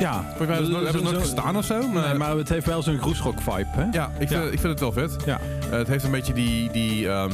Ja. 0.04 0.24
Volgens 0.38 0.70
mij 0.70 0.84
hebben 0.84 0.92
ze 0.92 1.02
nooit, 1.02 1.18
gestaan 1.18 1.58
of 1.58 1.66
zo. 1.66 1.88
Maar, 1.88 2.08
Nee, 2.08 2.18
maar 2.18 2.36
het 2.38 2.50
heeft 2.50 2.66
wel 2.66 2.82
zo'n 2.84 2.98
groesrock 2.98 3.42
vibe, 3.42 3.68
hè? 3.70 3.86
Ja, 3.92 4.12
ik 4.20 4.28
vind, 4.28 4.44
ik 4.44 4.60
vind 4.60 4.64
het 4.64 4.80
wel 4.80 4.92
vet. 4.92 5.16
Ja. 5.26 5.40
Eh, 5.72 5.78
het 5.78 5.88
heeft 5.88 6.04
een 6.04 6.12
beetje 6.12 6.34
die, 6.34 6.72
die 6.72 7.10
ehm, 7.10 7.32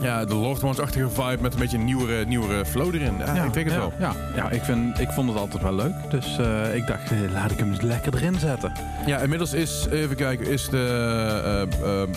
ja, 0.00 0.24
de 0.24 0.34
Lost 0.34 0.62
Ones-achtige 0.62 1.08
vibe 1.10 1.38
met 1.40 1.52
een 1.52 1.58
beetje 1.58 1.78
een 1.78 1.84
nieuwere, 1.84 2.24
nieuwere 2.24 2.64
flow 2.66 2.94
erin. 2.94 3.14
Ja, 3.18 3.44
ik 3.44 3.52
denk 3.52 3.66
het 3.66 3.74
ja, 3.74 3.78
wel. 3.80 3.92
Ja, 3.98 4.12
ja 4.34 4.50
ik, 4.50 4.62
vind, 4.62 5.00
ik 5.00 5.10
vond 5.10 5.28
het 5.28 5.38
altijd 5.38 5.62
wel 5.62 5.74
leuk. 5.74 5.94
Dus 6.10 6.38
eh, 6.38 6.74
ik 6.74 6.86
dacht, 6.86 7.10
eh, 7.10 7.18
laat 7.32 7.50
ik 7.50 7.58
hem 7.58 7.70
eens 7.70 7.80
lekker 7.80 8.14
erin 8.14 8.38
zetten. 8.38 8.72
Ja, 9.06 9.18
inmiddels 9.18 9.52
is, 9.52 9.86
even 9.90 10.16
kijken, 10.16 10.46
is 10.46 10.68
de 10.68 11.66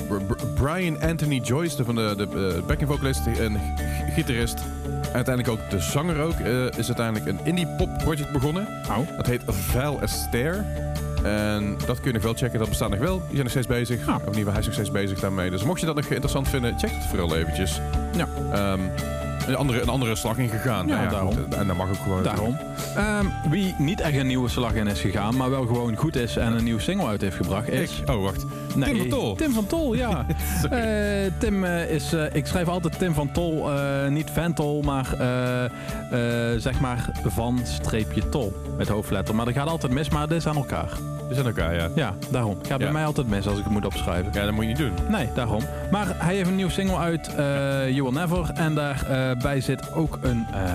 Br- 0.08 0.34
Br- 0.34 0.46
Brian 0.64 1.02
Anthony 1.02 1.40
Joyce, 1.44 1.76
de, 1.76 1.86
van 1.86 1.96
de, 1.96 2.14
de 2.18 2.64
backing 2.68 2.90
vocalist 2.90 3.22
en 3.40 3.60
gitarist, 4.16 4.60
uiteindelijk 5.14 5.50
ook 5.50 5.70
de 5.70 5.80
zanger 5.80 6.22
ook, 6.22 6.40
eh, 6.40 6.66
is 6.66 6.88
uiteindelijk 6.88 7.26
een 7.26 7.40
indie 7.44 7.68
pop 7.68 7.90
project 7.98 8.32
begonnen. 8.32 8.68
Dat 9.18 9.26
heet 9.26 9.42
Vile 9.48 10.02
Astaire. 10.02 10.64
En 11.24 11.78
dat 11.86 12.00
kun 12.00 12.08
je 12.08 12.14
nog 12.14 12.24
wel 12.24 12.34
checken, 12.34 12.60
dat 12.60 12.70
bestaat 12.70 12.90
nog 12.90 13.00
wel. 13.00 13.18
Die 13.18 13.28
zijn 13.30 13.42
nog 13.42 13.50
steeds 13.50 13.68
bezig. 13.68 14.06
Ja. 14.06 14.16
Of 14.26 14.34
hij 14.34 14.60
is 14.60 14.66
nog 14.66 14.74
steeds 14.74 14.92
bezig 14.92 15.20
daarmee. 15.20 15.50
Dus 15.50 15.64
mocht 15.64 15.80
je 15.80 15.86
dat 15.86 15.96
nog 15.96 16.06
interessant 16.06 16.48
vinden, 16.48 16.80
check 16.80 16.92
het 16.92 17.06
vooral 17.06 17.36
eventjes. 17.36 17.80
Ja. 18.16 18.28
Ehm, 18.52 18.80
een, 19.50 19.56
andere, 19.56 19.82
een 19.82 19.90
andere 19.90 20.16
slag 20.16 20.38
in 20.38 20.50
gegaan. 20.50 20.88
Ja, 20.88 20.96
Nou 20.98 21.10
daarom. 21.10 21.34
goed, 21.36 21.54
en 21.56 21.68
dat 21.68 21.76
mag 21.76 21.90
ook 21.90 21.96
gewoon. 22.04 22.24
daarom. 22.24 22.58
Ehm, 22.96 23.26
wie 23.50 23.76
niet 23.78 24.02
echt 24.02 24.18
een 24.18 24.28
nieuwe 24.28 24.50
slag 24.50 24.74
in 24.74 24.88
is 24.88 25.00
gegaan, 25.02 25.36
maar 25.38 25.50
wel 25.50 25.66
gewoon 25.66 25.96
goed 25.96 26.16
is 26.16 26.38
en 26.38 26.54
een 26.54 26.64
nieuwe 26.64 26.82
single 26.82 27.08
uit 27.08 27.22
heeft 27.22 27.36
gebracht, 27.36 27.68
Ik, 27.68 27.74
is... 27.74 28.02
oh, 28.06 28.24
wacht. 28.24 28.46
Nee, 28.76 28.90
Tim 28.90 28.98
van 29.00 29.10
Tol. 29.10 29.36
Tim 29.36 29.52
van 29.54 29.66
Tol, 29.68 29.94
ja. 29.94 30.26
Eh, 30.70 31.32
Tim 31.38 31.64
eh, 31.64 31.90
is... 31.90 32.14
eh, 32.14 32.24
ik 32.36 32.46
schrijf 32.46 32.68
altijd 32.68 33.00
Tim 33.00 33.14
van 33.14 33.32
Tol, 33.32 33.72
eh, 33.72 34.08
niet 34.08 34.30
Van 34.34 34.54
Tol, 34.54 34.82
maar 34.82 35.14
eh, 35.20 35.66
eh, 35.66 36.60
zeg 36.60 36.80
maar 36.80 37.10
van 37.26 37.60
streepje 37.64 38.30
Tol. 38.30 38.54
Met 38.78 38.88
hoofdletter. 38.88 39.36
Maar 39.36 39.46
dat 39.46 39.54
gaat 39.54 39.68
altijd 39.68 39.92
mis, 39.94 40.10
maar 40.10 40.28
dit 40.28 40.38
is 40.38 40.48
aan 40.48 40.56
elkaar. 40.56 40.90
Die 41.30 41.38
zijn 41.38 41.48
elkaar, 41.56 41.76
ja. 41.76 41.88
Ja, 41.96 42.14
daarom. 42.30 42.58
Gaat 42.68 42.78
bij 42.78 42.88
Ja. 42.88 42.94
mij 42.94 43.06
altijd 43.06 43.28
mis 43.28 43.48
als 43.48 43.58
ik 43.58 43.64
het 43.64 43.74
moet 43.74 43.86
opschrijven. 43.86 44.32
Ja, 44.34 44.44
dat 44.46 44.54
moet 44.54 44.64
je 44.64 44.70
niet 44.70 44.78
doen. 44.78 44.94
Nee, 45.10 45.30
daarom. 45.36 45.64
Maar 45.92 46.08
hij 46.18 46.36
heeft 46.36 46.50
een 46.50 46.56
nieuwe 46.56 46.72
single 46.72 46.98
uit, 46.98 47.28
eh 47.36 47.36
You 47.90 48.04
Will 48.04 48.12
Never. 48.12 48.50
En 48.54 48.74
daarbij 48.76 49.62
zit 49.62 49.94
ook 49.94 50.18
een, 50.22 50.46
eh, 50.54 50.74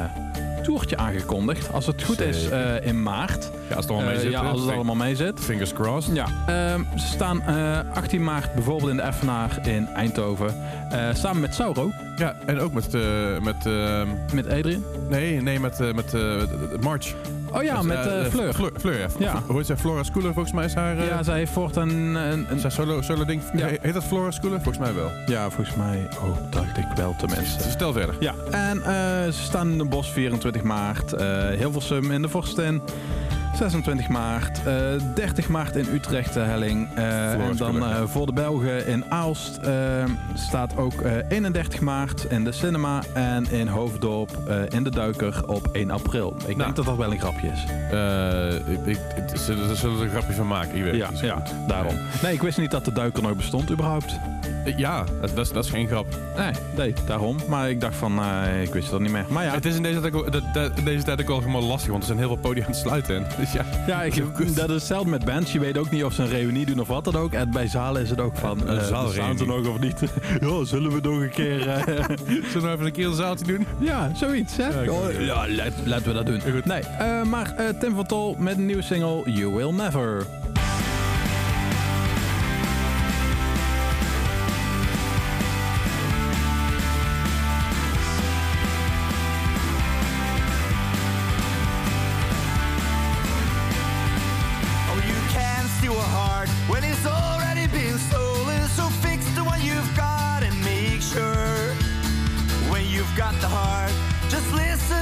toertje 0.62 0.97
aangekondigd. 0.97 1.73
Als 1.73 1.87
het 1.87 2.03
goed 2.03 2.21
is 2.21 2.49
eh, 2.49 2.87
in 2.87 3.03
maart. 3.03 3.51
Ja, 3.69 3.75
als 3.77 3.85
het 3.85 3.95
allemaal 3.95 4.09
Eh, 4.11 4.14
mee 4.14 4.23
zit. 4.23 4.31
ja, 4.33 4.43
hè. 4.45 4.49
als 4.51 4.61
het 4.61 4.71
allemaal 4.71 4.95
mee 4.95 5.17
zit. 5.17 5.40
Fingers 5.40 5.73
crossed. 5.73 6.14
Ja, 6.14 6.27
ehm, 6.47 6.81
ze 6.97 7.07
staan 7.07 7.43
eh, 7.43 7.79
18 7.95 8.25
maart 8.25 8.55
bijvoorbeeld 8.55 8.90
in 8.90 8.97
de 8.97 9.03
Effenaar 9.03 9.59
in 9.67 9.88
Eindhoven. 9.88 10.55
eh, 10.90 11.01
samen 11.12 11.40
met 11.40 11.55
Sauro, 11.55 11.90
Ja, 12.17 12.35
en 12.47 12.59
ook 12.61 12.73
met... 12.73 12.95
eh, 12.95 13.01
met 13.43 13.67
ehm, 13.67 14.09
met 14.33 14.47
Adrian. 14.49 14.85
nee, 15.09 15.40
nee, 15.43 15.61
met, 15.61 15.81
eh, 15.81 15.93
met 15.93 16.14
eh, 16.14 16.21
March. 16.81 17.14
Oh 17.57 17.62
ja, 17.62 17.83
met 17.83 17.97
eh, 17.97 18.25
eh, 18.25 18.31
Fleur. 18.33 18.53
Fleur, 18.55 18.71
Fleur, 18.81 18.99
ja. 18.99 19.07
Ja. 19.19 19.43
Hoe 19.47 19.57
heet 19.57 19.67
zij? 19.67 19.77
Flora 19.77 20.03
Schooler, 20.03 20.33
volgens 20.33 20.55
mij 20.55 20.64
is 20.64 20.75
haar... 20.75 20.99
eh, 20.99 21.07
Ja, 21.07 21.23
zij 21.23 21.37
heeft 21.38 21.53
voortaan 21.53 21.88
een... 21.90 22.14
een, 22.14 22.47
een- 22.51 22.59
Zijn 22.61 22.73
solo, 22.73 23.01
solo 23.03 23.25
ding. 23.25 23.43
Ja. 23.57 23.67
Heet 23.81 23.95
dat 23.95 24.05
Flora 24.05 24.31
Schooler? 24.31 24.61
Volgens 24.61 24.85
mij 24.85 24.95
wel. 24.95 25.11
ja, 25.27 25.51
volgens 25.51 25.77
mij... 25.77 26.09
Oh, 26.23 26.37
dacht 26.51 26.77
ik 26.77 26.87
wel 26.95 27.14
tenminste. 27.19 27.71
Stel 27.71 27.93
verder. 27.93 28.14
Ja, 28.21 28.35
en 28.51 28.83
ze 29.33 29.43
staan 29.43 29.71
in 29.71 29.79
de 29.79 29.85
Bos 29.85 30.11
24 30.12 30.62
maart. 30.62 31.12
eh 31.12 31.49
Hilversum 31.49 32.11
in 32.11 32.23
de 32.23 32.29
Vorstin 32.29 32.83
26 33.57 34.09
maart. 34.09 34.61
eh 34.64 34.75
30 35.14 35.49
maart 35.49 35.77
in 35.77 35.87
Utrecht 35.93 36.33
de 36.33 36.40
helling. 36.40 36.88
eh, 36.95 37.33
en 37.33 37.57
dan 37.57 37.85
eh, 37.85 38.03
voor 38.07 38.27
de 38.27 38.33
Belgen 38.33 38.87
in 38.87 39.05
Aalst 39.09 39.57
eh, 39.57 39.73
staat 40.35 40.77
ook 40.77 41.01
eh, 41.01 41.12
31 41.29 41.81
maart 41.81 42.25
in 42.25 42.45
de 42.45 42.53
Cinema. 42.53 43.03
En 43.12 43.51
in 43.51 43.67
Hoofddorp 43.69 44.31
eh, 44.49 44.57
in 44.69 44.85
de 44.85 44.90
Duiker 44.90 45.43
op 45.49 45.69
1 45.73 45.90
april. 45.90 46.37
Ik 46.47 46.57
denk 46.59 46.77
dat 46.77 46.85
dat 46.85 46.97
wel 46.97 47.12
een 47.12 47.19
grapje 47.21 47.49
is. 47.49 47.64
Eh, 47.90 48.88
ik, 48.88 48.99
ze- 49.37 49.75
zullen 49.75 49.97
we 49.97 49.99
er 49.99 50.05
een 50.05 50.11
grapje 50.11 50.33
van 50.35 50.47
maken. 50.47 50.77
Ik 50.77 50.83
weet 50.83 50.95
Ja, 50.95 51.01
het 51.01 51.11
niet 51.11 51.19
zo 51.21 51.27
ja, 51.27 51.43
daarom. 51.69 51.95
Nee, 52.23 52.33
ik 52.33 52.43
wist 52.43 52.59
niet 52.59 52.71
dat 52.71 52.85
de 52.85 52.93
Duiker 52.93 53.23
nog 53.23 53.35
bestond 53.37 53.71
überhaupt. 53.71 54.19
Eh, 54.64 54.79
Ja, 54.79 55.05
dat, 55.20 55.31
dat, 55.35 55.46
is, 55.46 55.53
dat 55.53 55.64
is 55.64 55.70
geen 55.70 55.87
grap. 55.87 56.07
Nee, 56.37 56.50
nee, 56.77 56.94
daarom. 57.07 57.37
Maar 57.48 57.70
ik 57.70 57.81
dacht 57.81 57.96
van, 57.96 58.18
eh, 58.18 58.62
ik 58.62 58.72
wist 58.72 58.90
dat 58.90 59.00
niet 59.00 59.11
meer. 59.11 59.24
Maar 59.29 59.44
ja, 59.44 59.53
Het 59.53 59.64
is 59.64 59.77
in 59.77 59.83
deze 59.83 60.00
tijd, 60.00 60.14
ook, 60.14 60.33
dat- 60.33 60.42
dat- 60.55 60.70
in 60.79 60.85
deze 60.85 61.03
tijd 61.05 61.20
ook 61.20 61.27
wel 61.29 61.38
helemaal 61.38 61.62
lastig, 61.62 61.88
want 61.90 62.00
er 62.03 62.07
zijn 62.07 62.18
heel 62.18 62.27
veel 62.29 62.37
podia 62.37 62.64
aan 62.64 62.70
het 62.70 62.79
sluiten. 62.81 63.16
En, 63.16 63.27
dus 63.38 63.53
ja, 63.53 63.64
Ja, 63.87 64.03
ik, 64.03 64.14
dat 64.57 64.68
is 64.68 64.74
hetzelfde 64.74 65.11
met 65.11 65.24
bands. 65.24 65.53
Je 65.53 65.59
weet 65.61 65.79
ook 65.79 65.90
niet 65.90 66.05
of 66.05 66.12
ze 66.12 66.22
een 66.22 66.29
reunie 66.29 66.66
doen 66.66 66.81
of 66.81 66.88
wat 66.88 67.05
dan 67.05 67.16
ook. 67.16 67.33
En 67.33 67.50
bij 67.50 67.66
zalen 67.66 68.03
is 68.03 68.11
het 68.11 68.20
ook 68.20 68.37
van, 68.37 68.61
Een 68.61 68.79
eh 68.79 68.85
zaalreunie. 68.85 69.12
staan 69.12 69.38
ze 69.38 69.46
nog 69.46 69.68
of 69.68 69.79
niet? 69.81 70.00
ja, 70.40 70.64
zullen 70.64 70.92
we 70.92 71.00
nog 71.09 71.20
een 71.20 71.31
keer... 71.31 71.61
zullen 72.53 72.68
we 72.68 72.72
even 72.72 72.87
een 72.87 72.92
keer 72.92 73.07
een 73.07 73.14
zaaltje 73.14 73.46
doen? 73.46 73.66
ja, 73.79 74.11
zoiets, 74.14 74.57
hè? 74.57 74.68
Ja, 74.83 74.90
Oh, 74.92 75.20
ja, 75.20 75.46
laten 75.85 76.07
we 76.09 76.12
dat 76.12 76.27
doen. 76.27 76.40
Goed. 76.53 76.64
Nee, 76.64 76.83
maar 77.24 77.55
Tim 77.81 77.94
van 77.94 78.07
Tol 78.07 78.37
met 78.38 78.57
een 78.57 78.66
nieuwe 78.66 78.83
single, 78.83 79.22
You 79.31 79.55
Will 79.55 79.70
Never. 79.72 80.27
Got 103.16 103.35
the 103.40 103.46
heart, 103.46 103.92
just 104.29 104.53
listen 104.53 104.93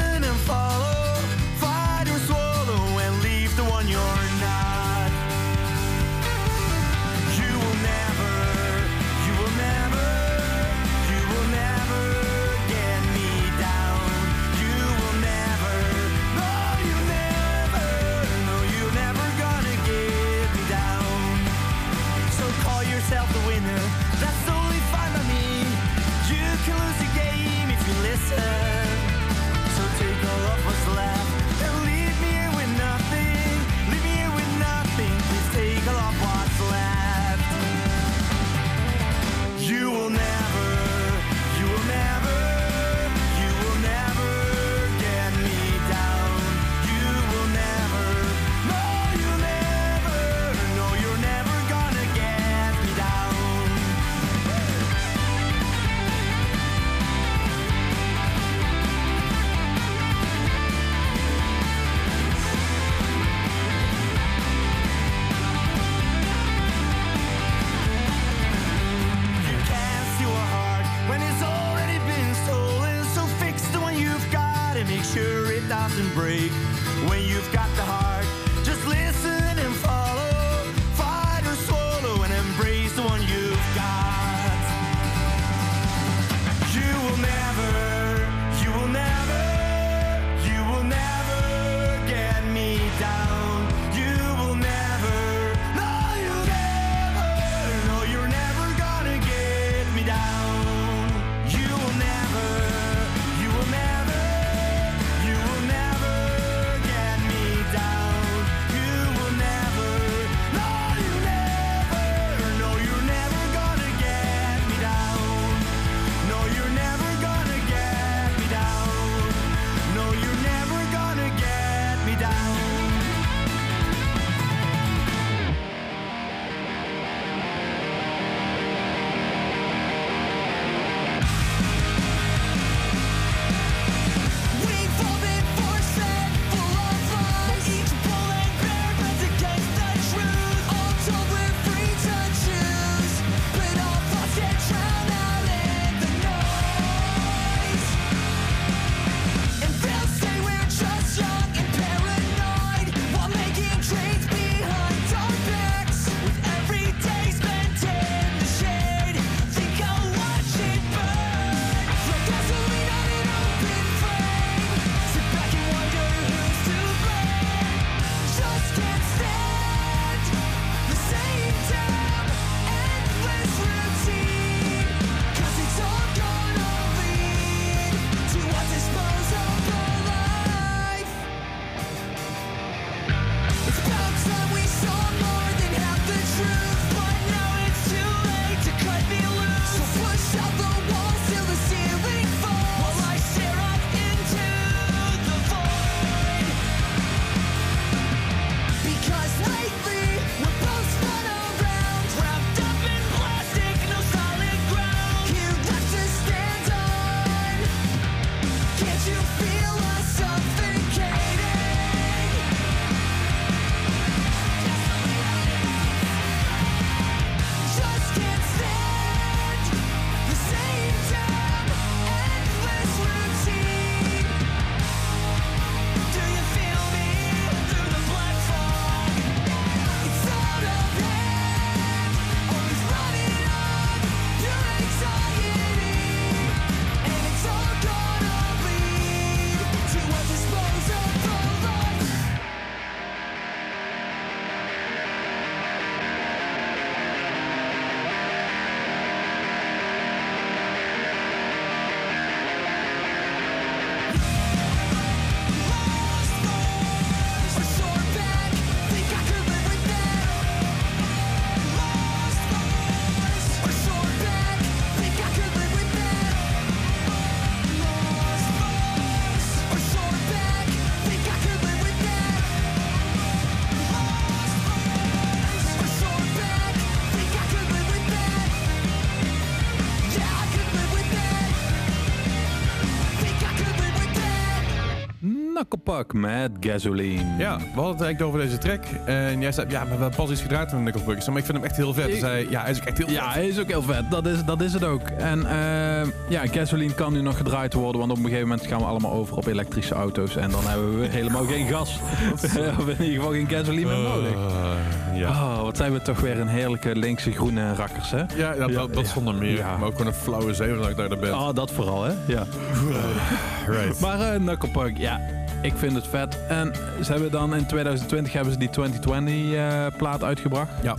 Knucklepuck 285.92 286.12
met 286.12 286.50
Gasoline. 286.60 287.22
Ja, 287.38 287.56
we 287.56 287.64
hadden 287.74 287.92
het 287.92 288.00
eigenlijk 288.02 288.22
over 288.22 288.40
deze 288.40 288.58
track. 288.58 288.84
En 289.04 289.40
jij 289.40 289.52
zei, 289.52 289.68
ja, 289.70 289.78
maar 289.84 289.96
we 289.96 290.02
hebben 290.02 290.16
pas 290.18 290.30
iets 290.30 290.40
gedraaid 290.40 290.70
van 290.70 290.82
Nickelback. 290.82 291.14
Ik 291.16 291.22
zei, 291.22 291.30
maar 291.30 291.38
ik 291.38 291.44
vind 291.44 291.58
hem 291.58 291.66
echt 291.66 291.76
heel 291.76 291.94
vet. 291.94 292.06
Ik- 292.08 292.12
Ik 292.14 292.18
zei, 292.20 292.50
ja, 292.50 292.60
hij 292.62 292.70
is 292.70 292.78
ook 292.80 292.84
echt 292.84 292.98
heel 292.98 293.10
Ja, 293.10 293.24
vet. 293.24 293.34
hij 293.34 293.46
is 293.48 293.58
ook 293.60 293.68
heel 293.68 293.82
vet. 293.82 294.10
Dat 294.10 294.26
is, 294.26 294.44
dat 294.44 294.60
is 294.60 294.72
het 294.72 294.84
ook. 294.84 295.08
En 295.08 295.46
eh, 295.46 296.08
ja, 296.28 296.46
gasoline 296.46 296.94
kan 296.94 297.12
nu 297.12 297.20
nog 297.22 297.36
gedraaid 297.36 297.72
worden, 297.74 297.98
want 298.00 298.10
op 298.12 298.16
een 298.18 298.24
gegeven 298.24 298.48
moment 298.48 298.66
gaan 298.66 298.78
we 298.78 298.84
allemaal 298.84 299.12
over 299.12 299.36
op 299.36 299.46
elektrische 299.46 299.94
auto's. 299.94 300.36
En 300.36 300.50
dan 300.50 300.64
hebben 300.66 301.00
we 301.00 301.06
helemaal 301.06 301.44
geen 301.44 301.66
gas. 301.66 301.98
of 302.78 302.88
in 302.88 303.04
ieder 303.04 303.06
geval 303.16 303.30
geen 303.32 303.48
gasoline 303.48 303.86
meer 303.94 304.08
nodig. 304.08 304.32
Eh, 304.32 305.18
ja. 305.18 305.28
Oh, 305.28 305.62
wat 305.62 305.76
zijn 305.76 305.92
we 305.92 306.02
toch 306.02 306.20
weer 306.20 306.40
een 306.40 306.48
heerlijke 306.48 306.96
linkse 306.96 307.32
groene 307.32 307.74
rakkers, 307.74 308.10
hè? 308.10 308.22
Ja, 308.36 308.54
dat, 308.54 308.72
dat, 308.72 308.94
dat 308.94 309.06
zonder 309.06 309.34
meer. 309.34 309.56
Ja. 309.56 309.76
Maar 309.76 309.86
ook 309.88 309.92
gewoon 309.96 310.06
een 310.12 310.18
flauwe 310.18 310.54
zeeuwelijk 310.54 310.96
naar 310.96 311.08
de 311.08 311.16
bed. 311.16 311.32
Oh, 311.32 311.48
dat 311.54 311.70
vooral, 311.70 312.02
hè? 312.04 312.12
Ja. 312.26 312.46
right. 313.66 314.00
Maar 314.00 314.18
Knucklepuck, 314.38 314.96
ja, 314.98 315.20
ik 315.62 315.72
vind 315.76 315.94
het 315.94 316.06
vet. 316.06 316.38
En 316.48 316.72
ze 317.04 317.12
hebben 317.12 317.30
dan 317.30 317.54
in 317.54 317.66
2020 317.66 318.32
hebben 318.32 318.52
ze 318.52 318.58
die 318.58 318.70
2020 318.70 319.52
eh, 319.52 319.86
plaat 319.96 320.24
uitgebracht. 320.24 320.70
Ja. 320.82 320.94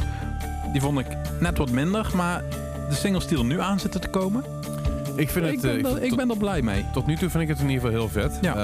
Die 0.71 0.81
vond 0.81 0.99
ik 0.99 1.07
net 1.39 1.57
wat 1.57 1.69
minder, 1.69 2.11
maar 2.15 2.43
de 2.89 2.95
singles 2.95 3.27
die 3.27 3.37
er 3.37 3.45
nu 3.45 3.59
aan 3.59 3.79
zitten 3.79 4.01
te 4.01 4.07
komen, 4.07 4.43
Ik 5.15 5.29
vind 5.29 5.45
ik 5.45 5.51
het... 5.51 5.61
ben, 5.61 5.85
eh, 5.85 5.91
er, 5.91 6.03
ik 6.03 6.15
ben 6.15 6.29
er 6.29 6.37
blij 6.37 6.61
mee. 6.61 6.85
tot 6.93 7.05
nu 7.05 7.15
toe 7.15 7.29
vind 7.29 7.43
ik 7.43 7.49
het 7.49 7.59
in 7.59 7.69
ieder 7.69 7.83
geval 7.83 7.99
heel 7.99 8.09
vet. 8.09 8.37
Ja. 8.41 8.55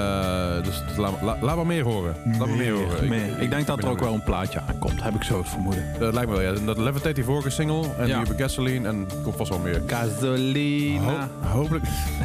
Eh, 0.58 0.64
dus 0.64 0.82
laat, 0.96 1.12
la- 1.22 1.36
laat 1.40 1.56
maar 1.56 1.66
meer 1.66 1.82
horen. 1.84 2.14
Laat 2.24 2.38
maar 2.38 2.56
meer 2.56 2.72
horen. 2.72 3.08
Meer. 3.08 3.38
Ik, 3.40 3.50
denk 3.50 3.66
dat 3.66 3.82
er 3.82 3.88
ook 3.88 4.00
wel 4.00 4.14
een 4.14 4.22
plaatje 4.24 4.60
aankomt, 4.68 5.02
heb 5.02 5.14
ik 5.14 5.22
zo 5.22 5.38
het 5.38 5.48
vermoeden. 5.48 5.84
Dat 5.98 6.14
lijkt 6.14 6.30
me 6.30 6.36
wel, 6.36 6.54
ja. 6.54 6.60
Dat 6.64 6.78
Levitate, 6.78 7.12
die 7.14 7.24
vorige 7.24 7.50
single. 7.50 7.82
En 7.98 8.06
Ja. 8.06 8.18
nu 8.18 8.24
hebben 8.26 8.36
Gasoline. 8.38 8.88
En 8.88 9.06
er 9.10 9.16
komt 9.22 9.36
vast 9.36 9.50
wel 9.50 9.58
meer. 9.58 9.82
Gasolina. 9.86 11.28
Ho- 11.40 11.48
hopelijk, 11.48 11.84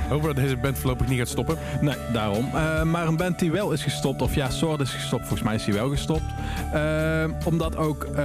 hopelijk 0.09 0.35
dat 0.35 0.43
deze 0.45 0.57
band 0.57 0.77
voorlopig 0.77 1.07
niet 1.07 1.17
gaat 1.17 1.27
stoppen. 1.27 1.57
Nee, 1.81 1.95
daarom. 2.13 2.49
Eh, 2.53 2.81
maar 2.83 3.07
een 3.07 3.17
band 3.17 3.39
die 3.39 3.51
wel 3.51 3.71
is 3.71 3.83
gestopt, 3.83 4.21
of 4.21 4.35
ja, 4.35 4.49
Sword 4.49 4.79
is 4.81 4.89
gestopt, 4.93 5.21
volgens 5.21 5.41
mij 5.43 5.55
is 5.55 5.65
hij 5.65 5.73
wel 5.73 5.89
gestopt. 5.89 6.23
Omdat 7.45 7.77
ook 7.77 8.03
eh, 8.03 8.15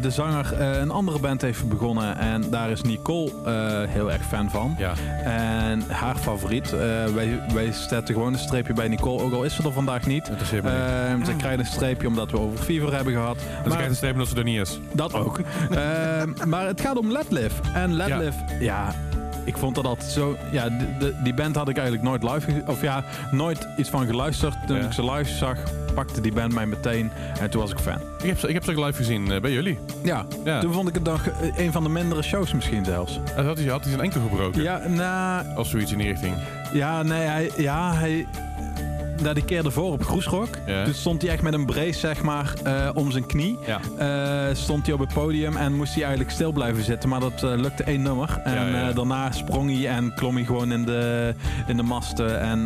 de 0.00 0.10
zanger 0.10 0.60
een 0.60 0.90
andere 0.90 1.18
band 1.18 1.42
heeft 1.42 1.68
begonnen 1.68 2.18
en 2.18 2.50
daar 2.50 2.70
is 2.70 2.82
Nicole 2.82 3.30
eh, 3.44 3.52
heel 3.92 4.12
erg 4.12 4.22
fan 4.26 4.50
van. 4.50 4.74
Ja. 4.78 4.92
En 5.36 5.82
haar 5.88 6.16
favoriet, 6.16 6.72
eh, 6.72 6.78
wij, 7.14 7.40
wij 7.54 7.72
zetten 7.72 8.14
gewoon 8.14 8.32
een 8.32 8.38
streepje 8.38 8.72
bij 8.72 8.88
Nicole, 8.88 9.22
ook 9.22 9.32
al 9.32 9.44
is 9.44 9.54
ze 9.54 9.62
er 9.62 9.72
vandaag 9.72 10.06
niet. 10.06 10.28
Interesseert 10.28 10.62
me 10.62 10.70
niet. 10.70 11.20
Eh, 11.20 11.26
ze 11.26 11.36
krijgt 11.36 11.58
een 11.58 11.66
streepje 11.66 12.06
omdat 12.08 12.30
we 12.30 12.38
over 12.40 12.58
Fever 12.58 12.94
hebben 12.94 13.12
gehad. 13.12 13.34
Dus 13.36 13.44
ik 13.46 13.64
Maar- 13.64 13.72
krijg 13.72 13.88
een 13.88 13.96
streep 13.96 14.16
dat 14.16 14.28
ze 14.28 14.36
er 14.36 14.44
niet 14.44 14.60
is. 14.60 14.78
dat 14.92 15.14
ook. 15.14 15.38
Ehm, 15.70 16.48
maar 16.48 16.66
het 16.66 16.80
gaat 16.80 16.98
om 16.98 17.10
Let 17.12 17.26
Live. 17.30 17.62
En 17.74 17.92
Let 17.94 18.06
Ja. 18.08 18.18
Live, 18.18 18.38
ja, 18.60 18.94
ik 19.46 19.56
vond 19.56 19.74
dat 19.74 19.86
altijd 19.86 20.10
zo... 20.10 20.36
Ja, 20.50 20.68
de, 20.68 20.86
de- 20.98 21.14
die 21.22 21.34
band 21.34 21.56
had 21.56 21.68
ik 21.68 21.76
eigenlijk 21.76 22.08
nooit 22.08 22.22
live... 22.22 22.62
Of 22.66 22.82
ja, 22.82 23.04
nooit 23.30 23.68
iets 23.76 23.90
van 23.90 24.06
geluisterd. 24.06 24.54
Toen 24.66 24.76
Ja. 24.76 24.84
ik 24.84 24.92
ze 24.92 25.10
live 25.12 25.34
zag, 25.34 25.56
pakte 25.94 26.20
die 26.20 26.32
band 26.32 26.54
mij 26.54 26.66
meteen. 26.66 27.10
En 27.40 27.50
toen 27.50 27.60
was 27.60 27.70
ik 27.70 27.78
fan. 27.78 27.98
Ik 28.22 28.26
heb, 28.28 28.38
ze- 28.38 28.48
ik 28.48 28.54
heb 28.54 28.64
ze 28.64 28.70
ook 28.70 28.84
live 28.84 28.92
gezien 28.96 29.30
eh, 29.32 29.40
bij 29.40 29.52
jullie. 29.52 29.78
Ja, 30.02 30.24
Ja. 30.44 30.60
toen 30.60 30.72
vond 30.72 30.88
ik 30.88 30.94
het 30.94 31.02
nog 31.04 31.26
eh, 31.26 31.58
een 31.64 31.72
van 31.72 31.82
de 31.82 31.88
mindere 31.88 32.22
shows 32.22 32.52
misschien 32.52 32.84
zelfs. 32.84 33.20
En 33.36 33.44
had 33.46 33.58
hij, 33.58 33.66
had 33.66 33.80
hij 33.80 33.90
zijn 33.90 34.02
enkel 34.04 34.20
gebroken. 34.20 34.62
Ja, 34.62 34.80
nou... 34.86 35.44
Of 35.56 35.66
zoiets 35.66 35.92
in 35.92 35.98
die 35.98 36.06
richting. 36.08 36.34
Ja, 36.72 37.02
nee, 37.02 37.22
hij... 37.22 37.50
Ja, 37.56 37.94
hij 37.94 38.26
daar 39.22 39.34
die 39.34 39.44
keer 39.44 39.64
ervoor 39.64 39.92
op. 39.92 40.04
Ja. 40.66 40.84
Toen 40.84 40.94
stond 40.94 41.22
hij 41.22 41.30
echt 41.30 41.42
met 41.42 41.52
een 41.54 41.66
brace, 41.66 41.98
zeg 41.98 42.22
maar, 42.22 42.52
eh, 42.64 42.88
om 42.94 43.10
zijn 43.10 43.26
knie. 43.26 43.58
Ja. 43.66 43.80
Eh, 44.48 44.54
stond 44.54 44.84
hij 44.86 44.94
op 44.94 45.00
het 45.00 45.12
podium 45.14 45.56
en 45.56 45.74
moest 45.74 45.92
hij 45.94 46.02
eigenlijk 46.02 46.32
stil 46.32 46.52
blijven 46.52 46.84
zitten. 46.84 47.08
Maar 47.08 47.20
dat 47.20 47.42
eh, 47.42 47.50
lukte 47.56 47.82
één 47.84 48.02
nummer. 48.02 48.40
En 48.44 48.54
Ja, 48.54 48.66
ja. 48.66 48.88
eh, 48.88 48.94
daarna 48.94 49.32
sprong 49.32 49.70
hij 49.80 49.88
en 49.96 50.12
klom 50.14 50.34
hij 50.36 50.44
gewoon 50.44 50.72
in 50.72 50.84
de, 50.84 51.34
in 51.66 51.76
de 51.76 51.82
masten. 51.82 52.40
En 52.40 52.62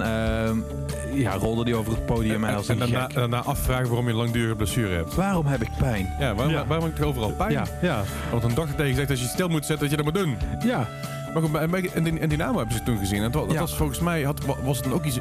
ja, 1.14 1.32
rolde 1.34 1.62
hij 1.62 1.74
over 1.74 1.92
het 1.92 2.06
podium. 2.06 2.44
En, 2.44 2.50
En, 2.50 2.56
als 2.56 2.68
en 2.68 2.80
een 2.80 2.90
daarna, 2.90 3.06
daarna 3.14 3.42
afvragen 3.42 3.86
waarom 3.86 4.04
je 4.06 4.10
een 4.10 4.16
langdurige 4.18 4.54
blessure 4.54 4.94
hebt. 4.94 5.14
Waarom 5.14 5.46
heb 5.46 5.62
ik 5.62 5.68
pijn? 5.78 6.14
Ja, 6.18 6.34
waarom, 6.34 6.54
Ja. 6.54 6.66
waarom 6.66 6.86
heb 6.88 6.98
ik 6.98 7.04
overal 7.04 7.30
pijn? 7.32 7.52
Ja, 7.52 7.64
ja, 7.82 8.02
Want 8.30 8.42
een 8.44 8.54
dokter 8.54 8.74
tegen 8.76 8.94
zegt 8.96 9.10
als 9.10 9.20
je 9.20 9.26
stil 9.26 9.48
moet 9.48 9.66
zetten, 9.66 9.88
dat 9.88 9.98
je 9.98 10.04
dat 10.04 10.14
moet 10.14 10.22
doen. 10.24 10.36
ja. 10.66 10.88
Maar 11.32 11.42
goed, 11.42 11.92
en, 11.92 12.20
en, 12.20 12.28
Dynamo 12.28 12.58
hebben 12.58 12.76
ze 12.76 12.82
toen 12.82 12.98
gezien. 12.98 13.22
En 13.22 13.30
dat, 13.30 13.44
dat 13.44 13.52
Ja. 13.52 13.60
was 13.60 13.76
volgens 13.76 13.98
mij, 14.00 14.22
had, 14.22 14.40
was 14.62 14.76
het 14.76 14.84
dan 14.84 14.94
ook 14.94 15.04
iets... 15.04 15.18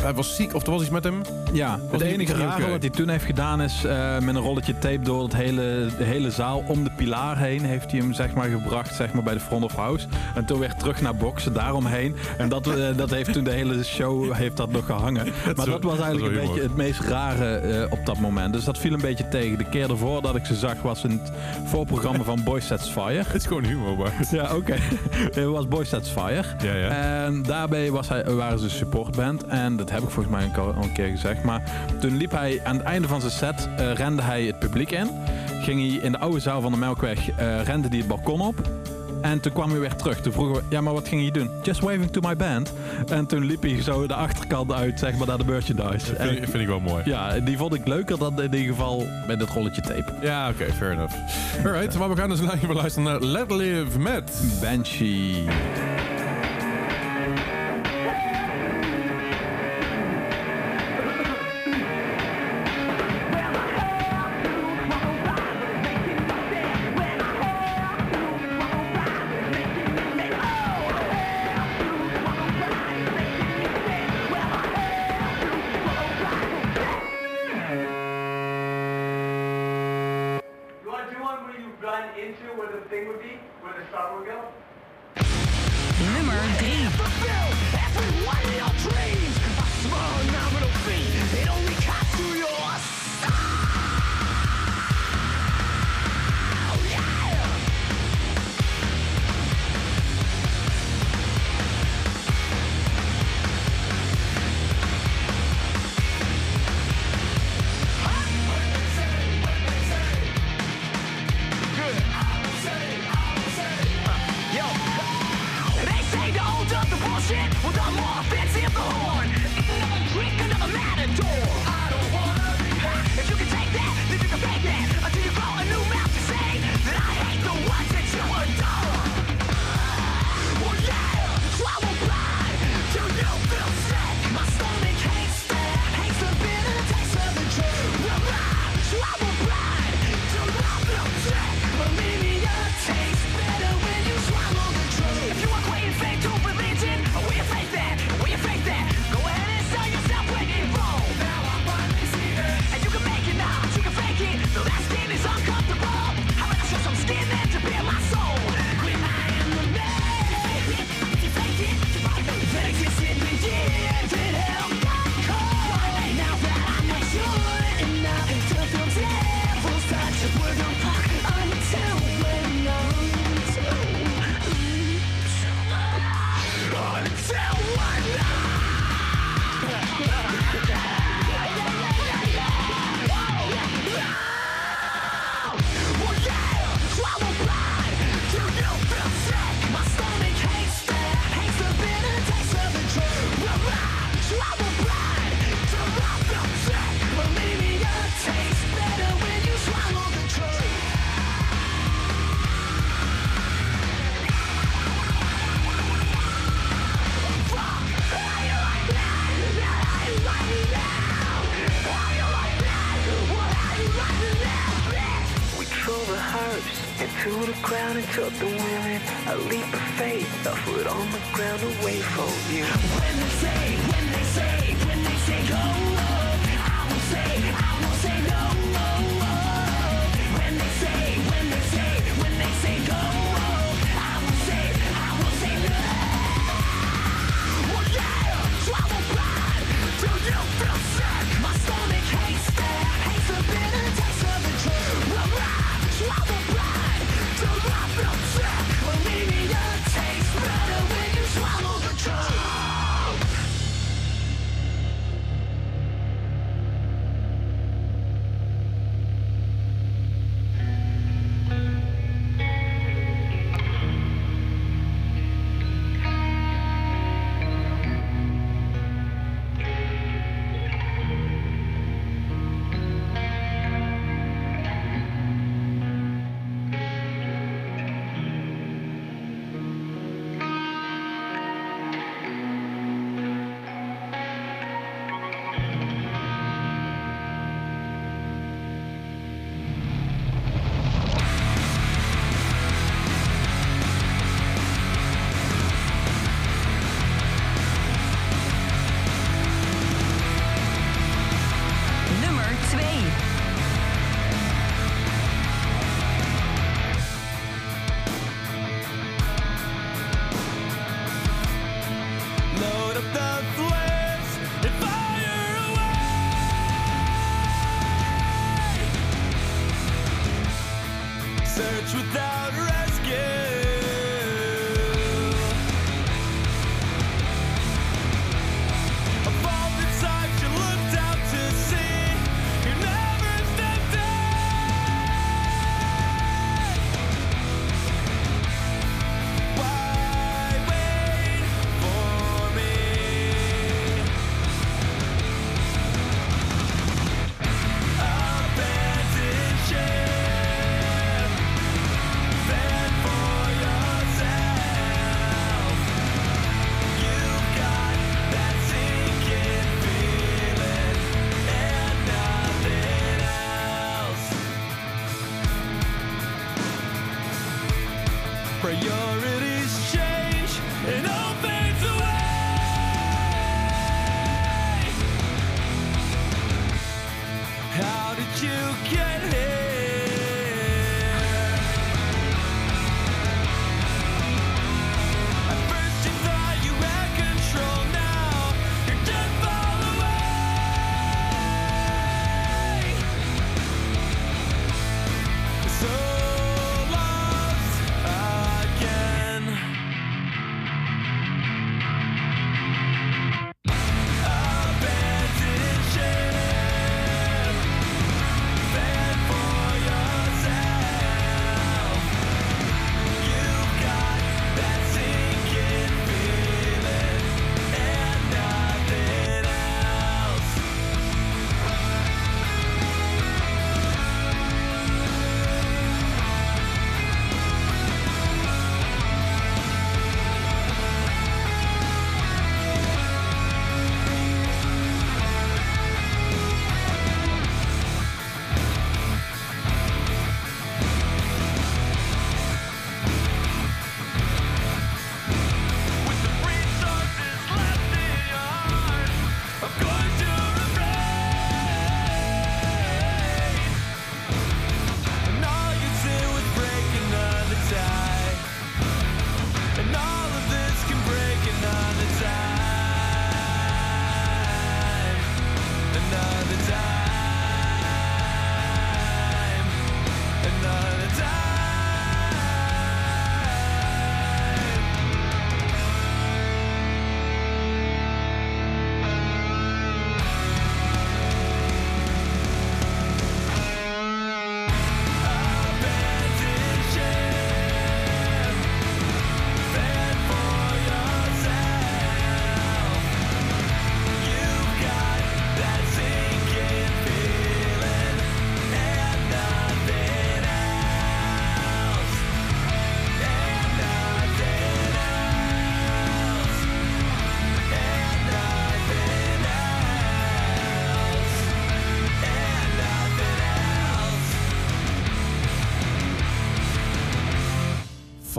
Hij 0.00 0.14
was 0.14 0.36
ziek 0.36 0.54
of 0.54 0.64
er 0.64 0.70
was 0.70 0.80
iets 0.80 0.90
met 0.90 1.04
hem. 1.04 1.20
Ja, 1.52 1.78
het 1.90 2.00
enige 2.00 2.34
rare 2.34 2.70
wat 2.70 2.80
hij 2.80 2.90
toen 2.90 3.08
heeft 3.08 3.24
gedaan 3.24 3.62
is 3.62 3.84
eh, 3.84 4.18
met 4.18 4.34
een 4.34 4.40
rolletje 4.40 4.78
tape 4.78 5.00
door 5.00 5.22
het 5.22 5.34
hele, 5.34 5.86
de 5.98 6.04
hele 6.04 6.30
zaal 6.30 6.64
om 6.66 6.84
de 6.84 6.90
pilaar 6.96 7.38
heen 7.38 7.64
heeft 7.64 7.90
hij 7.90 8.00
hem 8.00 8.12
zeg 8.12 8.34
maar 8.34 8.48
gebracht 8.48 8.94
zeg 8.94 9.12
maar, 9.12 9.22
bij 9.22 9.34
de 9.34 9.40
front 9.40 9.64
of 9.64 9.74
house. 9.74 10.06
En 10.34 10.44
toen 10.44 10.58
weer 10.58 10.74
terug 10.74 11.00
naar 11.00 11.16
boksen 11.16 11.52
daaromheen. 11.52 12.16
En 12.38 12.48
dat, 12.48 12.66
eh, 12.66 12.86
dat 12.96 13.10
heeft 13.10 13.32
toen 13.32 13.44
de 13.44 13.50
hele 13.50 13.84
show 13.84 14.32
heeft 14.32 14.56
dat 14.56 14.70
nog 14.70 14.86
gehangen. 14.86 15.26
Maar 15.56 15.66
dat 15.66 15.82
was 15.82 15.98
eigenlijk 15.98 16.36
een 16.36 16.46
beetje 16.46 16.62
het 16.62 16.76
meest 16.76 17.00
rare 17.00 17.56
eh, 17.56 17.92
op 17.92 18.06
dat 18.06 18.18
moment. 18.18 18.52
Dus 18.52 18.64
dat 18.64 18.78
viel 18.78 18.92
een 18.92 19.00
beetje 19.00 19.28
tegen. 19.28 19.58
De 19.58 19.68
keer 19.68 19.90
ervoor 19.90 20.22
dat 20.22 20.36
ik 20.36 20.44
ze 20.44 20.54
zag 20.54 20.82
was 20.82 21.04
in 21.04 21.10
het 21.10 21.32
voorprogramma 21.64 22.22
van 22.24 22.42
Boy 22.44 22.60
Sets 22.60 22.88
Fire. 22.88 23.22
Het 23.26 23.34
is 23.34 23.46
gewoon 23.46 23.64
humor, 23.64 23.96
maar... 23.96 24.12
Ja, 24.30 24.56
oké. 24.56 24.76
was 25.50 25.68
Boy 25.68 25.84
Sets 25.84 26.08
Fire. 26.08 26.42
Ja, 26.62 26.74
ja. 26.74 26.88
En 26.88 27.42
daarbij 27.42 27.90
was 27.90 28.08
hij, 28.08 28.24
waren 28.24 28.58
ze 28.58 28.70
supportband. 28.70 29.44
En 29.44 29.76
dat 29.76 29.90
heb 29.90 30.02
ik 30.02 30.10
volgens 30.10 30.34
mij 30.34 30.50
al 30.56 30.74
al 30.74 30.82
een 30.82 30.92
keer 30.92 31.08
gezegd. 31.08 31.42
Maar 31.42 31.62
toen 32.00 32.16
liep 32.16 32.30
hij 32.30 32.60
aan 32.64 32.76
het 32.76 32.84
einde 32.84 33.08
van 33.08 33.20
zijn 33.20 33.32
set, 33.32 33.68
eh, 33.76 33.92
rende 33.92 34.22
hij 34.22 34.44
het 34.44 34.58
publiek 34.58 34.90
in. 34.90 35.10
Ging 35.62 35.80
hij 35.80 36.00
in 36.02 36.12
de 36.12 36.18
oude 36.18 36.40
zaal 36.40 36.60
van 36.60 36.72
de 36.72 36.78
Melkweg, 36.78 37.30
eh, 37.30 37.62
rende 37.62 37.88
hij 37.88 37.98
het 37.98 38.06
balkon 38.06 38.40
op. 38.40 38.54
En 39.20 39.40
toen 39.40 39.52
kwam 39.52 39.70
hij 39.70 39.80
weer 39.80 39.94
terug. 39.94 40.20
Toen 40.20 40.32
vroegen 40.32 40.54
we, 40.54 40.62
ja, 40.68 40.80
maar 40.80 40.92
wat 40.92 41.08
ging 41.08 41.24
je 41.24 41.30
doen? 41.30 41.50
Just 41.62 41.80
waving 41.80 42.10
to 42.10 42.20
my 42.20 42.36
band. 42.36 42.72
En 43.08 43.26
toen 43.26 43.44
liep 43.44 43.62
hij 43.62 43.82
zo 43.82 44.06
de 44.06 44.14
achterkant 44.14 44.72
uit, 44.72 44.98
zeg 44.98 45.16
maar, 45.16 45.26
naar 45.26 45.38
de 45.38 45.44
merchandise. 45.44 46.06
Vind, 46.06 46.18
En, 46.18 46.30
ik- 46.36 46.38
vind 46.48 46.54
ik 46.62 46.66
wel 46.66 46.80
mooi. 46.80 47.02
ja, 47.04 47.38
die 47.40 47.56
vond 47.56 47.74
ik 47.74 47.86
leuker 47.86 48.18
dan 48.18 48.42
in 48.42 48.54
ieder 48.54 48.68
geval 48.74 49.06
met 49.26 49.40
het 49.40 49.50
rolletje 49.50 49.80
tape. 49.82 50.04
Ja, 50.22 50.48
oké, 50.48 50.72
fair 50.72 50.92
enough. 50.92 51.14
Alright, 51.64 51.98
maar 51.98 52.08
we 52.10 52.16
gaan 52.16 52.28
dus 52.28 52.40
live 52.40 52.72
luisteren 52.82 53.10
naar 53.10 53.20
Let 53.20 53.50
Live 53.50 53.98
met... 53.98 54.42
Banshee. 54.60 55.44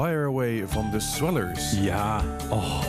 Fire 0.01 0.25
Away 0.27 0.63
van 0.67 0.89
de 0.91 0.99
Swellers. 0.99 1.71
Ja. 1.71 2.21
Oh. 2.49 2.81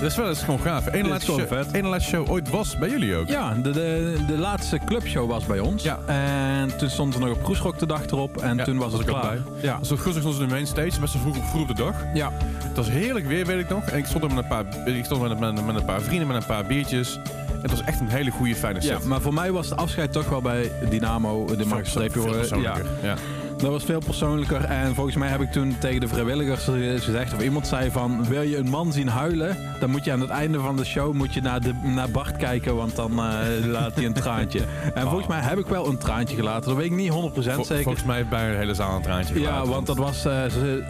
De 0.00 0.10
Swellers 0.10 0.38
is 0.38 0.44
gewoon 0.44 0.60
gaaf. 0.60 0.86
Is 0.86 1.06
laatste, 1.06 1.32
show, 1.32 1.46
vet. 1.46 1.72
ene 1.72 1.88
laatste 1.88 2.10
show 2.10 2.30
ooit 2.30 2.50
was 2.50 2.78
bij 2.78 2.88
jullie 2.88 3.16
ook. 3.16 3.28
Ja, 3.28 3.54
de, 3.54 3.70
de, 3.70 4.16
de 4.26 4.38
laatste 4.38 4.78
clubshow 4.86 5.28
was 5.30 5.46
bij 5.46 5.58
ons. 5.58 5.82
Ja. 5.82 5.98
En 6.06 6.76
toen 6.76 6.90
stond 6.90 7.14
er 7.14 7.20
nog 7.20 7.28
een 7.28 7.42
Kroesrock 7.42 7.78
de 7.78 7.86
dag 7.86 8.06
erop. 8.06 8.36
En 8.36 8.56
Ja, 8.56 8.64
toen 8.64 8.78
was 8.78 8.90
was 8.90 9.00
het 9.00 9.08
ik 9.08 9.14
ook 9.14 9.20
klaar. 9.20 9.34
bij. 9.34 9.62
Ja. 9.62 9.78
Dus 9.78 9.88
goed 9.88 10.14
stond 10.14 10.34
ze 10.34 10.42
in 10.42 10.48
de 10.48 10.54
main 10.54 10.66
stage, 10.66 11.00
best 11.00 11.12
wel 11.12 11.22
vroeg, 11.22 11.36
vroeg 11.50 11.62
op 11.62 11.68
de 11.68 11.74
dag. 11.74 11.94
Ja. 12.14 12.30
Het 12.64 12.76
was 12.76 12.88
heerlijk 12.90 13.26
weer, 13.26 13.46
weet 13.46 13.60
ik 13.60 13.68
nog. 13.68 13.84
En 13.84 13.98
ik 13.98 14.06
stond 14.06 14.24
er 14.24 14.28
met 14.34 14.38
een 14.38 14.48
paar, 14.48 14.64
ik 14.88 15.04
stond 15.04 15.22
met, 15.28 15.38
met, 15.40 15.66
met 15.66 15.74
een 15.74 15.84
paar 15.84 16.00
vrienden, 16.00 16.26
met 16.26 16.36
een 16.36 16.46
paar 16.46 16.66
biertjes. 16.66 17.18
Het 17.62 17.70
was 17.70 17.82
echt 17.82 18.00
een 18.00 18.08
hele 18.08 18.30
goede, 18.30 18.54
fijne 18.54 18.80
ja, 18.82 18.86
set. 18.98 19.04
maar 19.04 19.20
voor 19.20 19.34
mij 19.34 19.52
was 19.52 19.70
het 19.70 19.78
afscheid 19.78 20.12
toch 20.12 20.28
wel 20.28 20.42
bij 20.42 20.72
Dynamo. 20.90 21.44
De 21.44 21.66
streepje 21.82 22.20
horen. 22.20 22.60
Ja. 22.60 22.76
Ja. 23.02 23.14
Dat 23.60 23.70
was 23.70 23.84
veel 23.84 24.00
persoonlijker. 24.00 24.64
En 24.64 24.94
volgens 24.94 25.16
mij 25.16 25.28
heb 25.28 25.40
ik 25.40 25.52
toen 25.52 25.76
tegen 25.78 26.00
de 26.00 26.08
vrijwilligers 26.08 26.64
gezegd... 27.04 27.34
of 27.34 27.42
iemand 27.42 27.66
zei 27.66 27.90
van... 27.90 28.24
wil 28.28 28.42
je 28.42 28.56
een 28.56 28.68
man 28.68 28.92
zien 28.92 29.08
huilen... 29.08 29.56
dan 29.80 29.90
moet 29.90 30.04
je 30.04 30.12
aan 30.12 30.20
het 30.20 30.30
einde 30.30 30.60
van 30.60 30.76
de 30.76 30.84
show 30.84 31.12
moet 31.14 31.34
je 31.34 31.40
naar, 31.40 31.60
de, 31.60 31.72
naar 31.82 32.10
Bart 32.10 32.36
kijken... 32.36 32.76
want 32.76 32.96
dan 32.96 33.10
eh, 33.10 33.38
laat 33.66 33.94
hij 33.94 34.04
een 34.04 34.12
traantje. 34.12 34.60
En 34.94 35.02
volgens 35.02 35.26
mij 35.26 35.40
heb 35.40 35.58
ik 35.58 35.66
wel 35.66 35.86
een 35.88 35.98
traantje 35.98 36.36
gelaten. 36.36 36.68
Dat 36.68 36.76
weet 36.76 36.86
ik 36.86 36.92
niet 36.96 37.10
100% 37.10 37.14
Vol- 37.14 37.42
zeker. 37.42 37.82
Volgens 37.82 38.04
mij 38.04 38.16
heeft 38.16 38.28
bijna 38.28 38.50
de 38.50 38.56
hele 38.58 38.74
zaal 38.74 38.96
een 38.96 39.02
traantje 39.02 39.40
Ja, 39.40 39.46
gelaten, 39.46 39.70
want 39.70 39.86
dat 39.86 39.96
was... 39.96 40.24
eh, 40.24 40.42
ze 40.44 40.84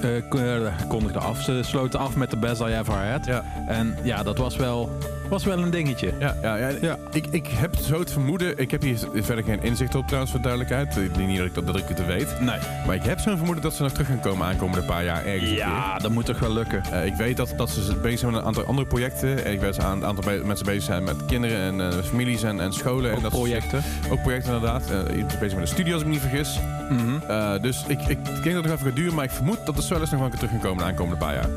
ze 0.00 0.22
kon- 0.28 0.40
eh, 0.40 0.72
kondigden 0.88 1.22
af. 1.22 1.42
Ze 1.42 1.60
sloten 1.62 2.00
af 2.00 2.16
met 2.16 2.30
de 2.30 2.36
Best 2.36 2.60
I 2.60 2.64
Ever 2.64 3.10
Had. 3.10 3.24
Ja. 3.26 3.44
En 3.66 3.96
ja, 4.02 4.22
dat 4.22 4.38
was 4.38 4.56
wel, 4.56 4.90
was 5.28 5.44
wel 5.44 5.58
een 5.58 5.70
dingetje. 5.70 6.12
Ja, 6.18 6.36
ja, 6.42 6.56
ja, 6.56 6.68
Ja. 6.80 6.96
Ik, 7.12 7.26
ik 7.30 7.46
heb 7.46 7.76
zo 7.76 7.98
het 8.00 8.10
vermoeden, 8.12 8.58
ik 8.58 8.70
heb 8.70 8.82
hier 8.82 8.98
verder 9.14 9.44
geen 9.44 9.62
inzicht 9.62 9.94
op 9.94 10.04
trouwens 10.06 10.30
voor 10.32 10.40
duidelijkheid. 10.42 10.96
Ik 10.96 11.14
denk 11.14 11.28
niet 11.28 11.36
dat 11.38 11.46
ik, 11.46 11.54
dat, 11.54 11.66
dat 11.66 11.76
ik 11.76 11.88
het 11.88 12.06
weet. 12.06 12.40
Nee. 12.40 12.58
Maar 12.86 12.94
ik 12.94 13.02
heb 13.02 13.18
zo'n 13.18 13.36
vermoeden 13.36 13.62
dat 13.62 13.74
ze 13.74 13.82
nog 13.82 13.92
terug 13.92 14.06
gaan 14.06 14.20
komen 14.20 14.46
aankomende 14.46 14.86
paar 14.86 15.04
jaar 15.04 15.24
ergens 15.26 15.50
Ja, 15.50 15.98
dat 15.98 16.10
moet 16.10 16.26
toch 16.26 16.38
wel 16.38 16.52
lukken. 16.52 16.82
Eh, 16.92 17.06
ik 17.06 17.14
weet 17.14 17.36
dat, 17.36 17.54
dat 17.56 17.70
ze 17.70 17.94
bezig 18.02 18.18
zijn 18.18 18.32
met 18.32 18.40
een 18.40 18.46
aantal 18.46 18.64
andere 18.64 18.86
projecten. 18.88 19.44
En 19.44 19.52
ik 19.52 19.60
weet 19.60 19.74
dat 19.76 19.84
een 19.84 20.04
aantal 20.04 20.24
be- 20.24 20.42
mensen 20.44 20.66
bezig 20.66 20.82
zijn 20.82 21.04
met 21.04 21.16
kinderen 21.26 21.58
en 21.58 21.80
eh, 21.92 21.98
families 22.04 22.42
en, 22.42 22.60
en 22.60 22.72
scholen. 22.72 23.10
en 23.10 23.16
Ook 23.16 23.22
dat 23.22 23.32
soort- 23.32 23.42
projecten. 23.44 23.82
ook 24.10 24.22
projecten 24.22 24.54
inderdaad. 24.54 24.90
Eh, 24.90 25.16
is 25.16 25.24
bezig 25.38 25.52
met 25.58 25.60
een 25.60 25.66
studie 25.74 25.92
als 25.92 26.02
ik 26.02 26.08
me 26.08 26.12
niet 26.14 26.22
vergis. 26.22 26.58
Mhm. 26.90 27.30
Eh, 27.30 27.60
dus 27.62 27.84
ik, 27.86 28.00
ik 28.00 28.24
denk 28.24 28.44
dat 28.44 28.44
het 28.44 28.54
nog 28.54 28.72
even 28.72 28.86
gaat 28.86 28.96
duren, 28.96 29.14
maar 29.14 29.24
ik 29.24 29.30
vermoed 29.30 29.58
dat 29.66 29.76
de 29.76 29.82
Swellers 29.82 30.10
nog 30.10 30.20
wel 30.20 30.28
een 30.30 30.38
keer 30.38 30.48
terug 30.48 30.54
gaan 30.62 30.68
komen 30.70 30.84
de 30.84 30.90
aankomende 30.90 31.16
paar 31.24 31.34
jaar. 31.34 31.48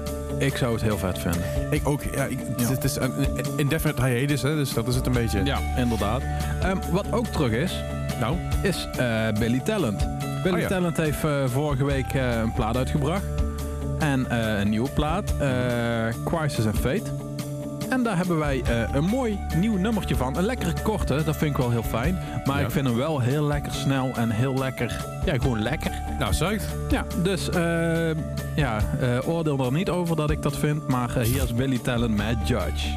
Ik 0.42 0.58
zou 0.58 0.74
het 0.74 0.82
heel 0.82 0.98
vet 0.98 1.20
vinden. 1.20 1.42
Ik 1.70 1.88
ook, 1.88 2.04
ja. 2.04 2.26
Ik, 2.26 2.40
Ja. 2.58 2.70
Het 2.70 2.84
is 2.84 2.96
een 2.96 3.14
indefinite 3.56 4.06
hiatus, 4.06 4.42
hè, 4.42 4.56
dus 4.56 4.74
dat 4.74 4.88
is 4.88 4.96
het 4.96 5.06
een 5.06 5.14
beetje. 5.14 5.44
Ja, 5.44 5.60
inderdaad. 5.78 6.22
Ehm, 6.62 6.78
wat 6.92 7.06
ook 7.12 7.26
terug 7.26 7.52
is, 7.52 7.84
Nou, 8.20 8.38
is 8.62 8.88
eh, 8.98 9.28
Billy 9.40 9.60
Talent. 9.60 10.08
Billy 10.44 10.56
Oh 10.56 10.62
ja. 10.62 10.68
Talent 10.68 10.98
heeft 10.98 11.24
eh, 11.24 11.44
vorige 11.46 11.86
week 11.86 12.14
eh, 12.14 12.40
een 12.40 12.54
plaat 12.54 12.78
uitgebracht. 12.78 13.24
En 14.00 14.36
een 14.60 14.70
nieuwe 14.70 14.90
plaat, 14.90 15.34
Crisis 16.26 16.66
and 16.66 16.78
Fate. 16.78 17.31
En 17.92 18.04
daar 18.04 18.18
hebben 18.18 18.38
wij 18.38 18.62
eh, 18.62 18.94
een 18.94 19.04
mooi 19.04 19.40
nieuw 19.56 19.78
nummertje 19.78 20.16
van. 20.16 20.38
Een 20.38 20.44
lekkere 20.46 20.74
korte, 20.84 21.24
dat 21.24 21.36
vind 21.38 21.52
ik 21.52 21.58
wel 21.58 21.72
heel 21.72 21.84
fijn. 21.84 22.18
Maar 22.46 22.60
Ja. 22.60 22.66
ik 22.66 22.72
vind 22.72 22.88
hem 22.88 22.96
wel 22.96 23.20
heel 23.20 23.44
lekker 23.44 23.72
snel 23.74 24.12
en 24.16 24.30
heel 24.30 24.58
lekker. 24.58 25.06
Ja, 25.26 25.34
gewoon 25.34 25.62
lekker. 25.62 25.92
nou 26.20 26.34
zuigt. 26.34 26.66
Ja, 26.90 27.06
dus 27.24 27.50
eh, 27.50 28.10
ja, 28.56 28.78
eh, 29.00 29.28
oordeel 29.28 29.66
er 29.66 29.72
niet 29.72 29.90
over 29.90 30.16
dat 30.16 30.30
ik 30.32 30.42
dat 30.42 30.58
vind. 30.58 30.88
Maar 30.88 31.20
hier 31.20 31.44
is 31.44 31.54
Billy 31.54 31.78
Talent 31.78 32.16
met 32.16 32.48
Judge. 32.48 32.88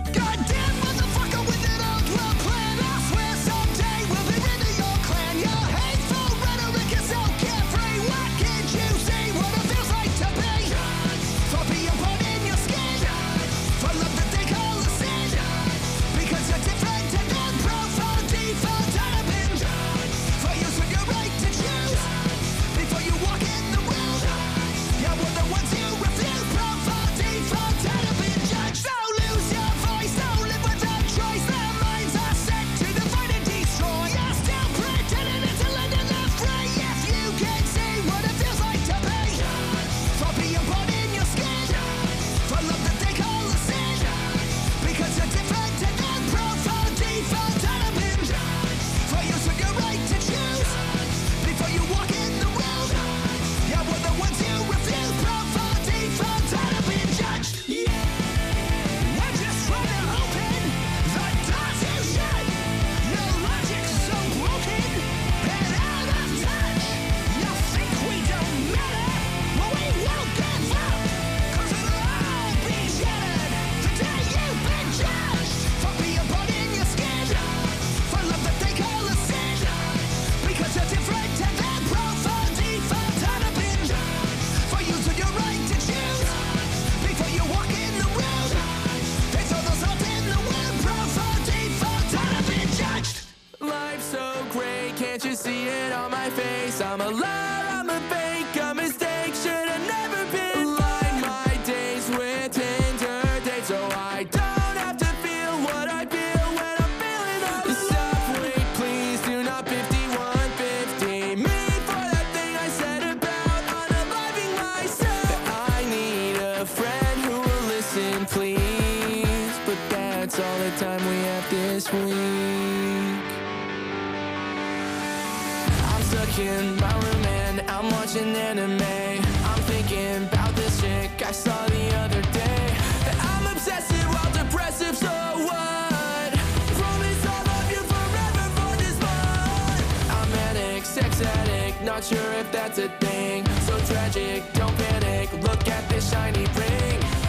Not 141.94 142.02
sure 142.02 142.32
if 142.32 142.50
that's 142.50 142.78
a 142.78 142.88
thing. 142.88 143.46
So 143.66 143.78
tragic, 143.92 144.42
don't 144.54 144.76
panic. 144.76 145.32
Look 145.42 145.68
at 145.68 145.88
this 145.88 146.10
shiny 146.10 146.44
ring. 146.56 147.23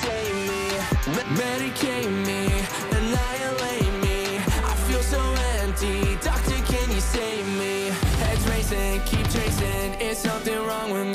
Save 0.00 0.34
me? 0.48 0.62
Me- 1.14 1.28
medicate 1.42 2.10
me, 2.26 2.40
annihilate 2.96 3.94
me. 4.04 4.38
I 4.70 4.74
feel 4.86 5.02
so 5.02 5.20
empty. 5.60 6.16
Doctor, 6.22 6.58
can 6.72 6.90
you 6.90 7.00
save 7.00 7.46
me? 7.58 7.92
Racing, 8.48 9.00
keep 9.02 9.24
chasing. 9.30 9.94
Is 10.00 10.18
something 10.18 10.58
wrong 10.66 10.90
with 10.92 11.06
me? 11.06 11.11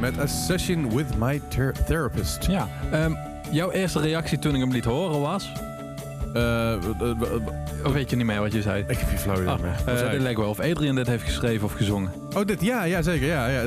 Met 0.00 0.18
A 0.18 0.26
Session 0.26 0.94
With 0.96 1.16
My 1.18 1.40
Ther- 1.48 1.74
Therapist. 1.86 2.46
Ja. 2.46 2.68
ehm, 2.92 3.12
jouw 3.50 3.70
eerste 3.70 4.00
reactie 4.00 4.38
toen 4.38 4.54
ik 4.54 4.60
hem 4.60 4.72
liet 4.72 4.84
horen 4.84 5.20
was... 5.20 5.52
Eh, 6.34 6.72
eh, 6.72 6.78
eh, 7.00 7.14
Of 7.84 7.92
weet 7.92 8.10
je 8.10 8.16
niet 8.16 8.26
meer 8.26 8.40
wat 8.40 8.52
je 8.52 8.62
zei? 8.62 8.84
ik 8.88 8.98
heb 8.98 9.08
hier 9.08 9.18
flauw 9.18 9.36
idee 9.36 9.48
Ah, 9.48 9.60
meer. 9.60 9.74
eh, 9.86 10.00
dit 10.00 10.12
ik? 10.12 10.20
lijkt 10.20 10.38
wel 10.38 10.48
of 10.48 10.60
Adrian 10.60 10.94
dit 10.94 11.06
heeft 11.06 11.22
geschreven 11.24 11.64
of 11.66 11.72
gezongen. 11.72 12.10
Oh, 12.36 12.44
dit, 12.44 12.62
ja, 12.62 12.84
ja, 12.84 13.02
zeker. 13.02 13.26
Ja, 13.26 13.48
ja, 13.48 13.62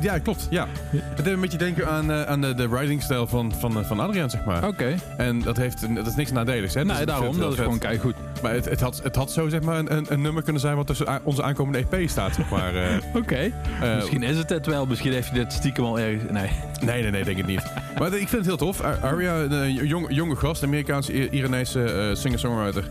ja 0.00 0.18
klopt. 0.18 0.46
Ja. 0.50 0.66
Het 0.96 1.24
deed 1.24 1.34
een 1.34 1.40
beetje 1.40 1.58
denken 1.58 1.88
aan, 1.88 2.10
eh, 2.10 2.22
aan 2.22 2.40
de, 2.40 2.54
de 2.54 2.68
writing-stijl 2.68 3.26
van, 3.26 3.52
van, 3.58 3.78
eh, 3.78 3.84
van 3.84 4.00
Adriaan, 4.00 4.30
zeg 4.30 4.44
maar. 4.44 4.66
Oké. 4.66 4.94
En 5.16 5.42
dat, 5.42 5.56
heeft, 5.56 5.94
dat 5.94 6.06
is 6.06 6.14
niks 6.14 6.32
nadeligs, 6.32 6.74
hè? 6.74 6.82
Dus 6.84 6.92
Nee, 6.92 7.00
ik 7.00 7.06
daarom. 7.06 7.38
Dat 7.38 7.52
is 7.52 7.58
gewoon 7.58 7.78
kijk 7.78 8.00
goed. 8.00 8.14
Maar 8.44 8.52
het, 8.54 8.64
het, 8.64 8.80
had, 8.80 9.00
het 9.02 9.16
had 9.16 9.32
zo 9.32 9.48
zeg 9.48 9.60
maar 9.60 9.78
een, 9.78 9.96
een, 9.96 10.06
een 10.08 10.20
nummer 10.20 10.42
kunnen 10.42 10.60
zijn 10.60 10.76
wat 10.76 10.86
tussen 10.86 11.20
onze 11.22 11.42
aankomende 11.42 11.84
EP 11.90 12.08
staat, 12.08 12.34
zeg 12.34 12.50
maar. 12.50 12.74
eh. 12.74 12.96
Oké. 13.20 13.52
Eh, 13.80 13.94
Misschien 13.94 14.22
is 14.22 14.36
het 14.36 14.48
het 14.50 14.66
wel. 14.66 14.86
Misschien 14.86 15.12
heeft 15.12 15.30
hij 15.30 15.38
dit 15.38 15.52
stiekem 15.52 15.84
al 15.84 15.98
ergens... 15.98 16.30
Nee. 16.30 16.50
Nee, 16.84 17.02
nee, 17.02 17.10
nee, 17.10 17.24
denk 17.24 17.38
ik 17.38 17.46
niet. 17.46 17.62
maar 17.98 18.08
ik 18.12 18.28
vind 18.28 18.30
het 18.30 18.44
heel 18.46 18.56
tof. 18.56 18.80
Ar- 18.80 18.98
Aria, 19.02 19.34
een 19.36 19.52
eh, 19.52 19.82
jong, 19.88 20.06
jonge 20.08 20.36
gast, 20.36 20.62
Amerikaanse 20.62 21.30
Iranese 21.30 22.10
singer-songwriter. 22.14 22.90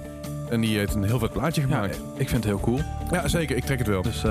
En 0.49 0.61
die 0.61 0.77
heeft 0.77 0.93
een 0.95 1.03
heel 1.03 1.19
vet 1.19 1.31
plaatje 1.31 1.61
Ja, 1.61 1.67
gemaakt. 1.67 1.95
ik 2.17 2.29
vind 2.29 2.43
het 2.43 2.53
heel 2.53 2.59
cool. 2.59 2.79
Ja, 3.11 3.27
zeker. 3.27 3.55
Ik 3.55 3.63
trek 3.65 3.77
het 3.77 3.87
wel. 3.87 4.01
Dus 4.01 4.21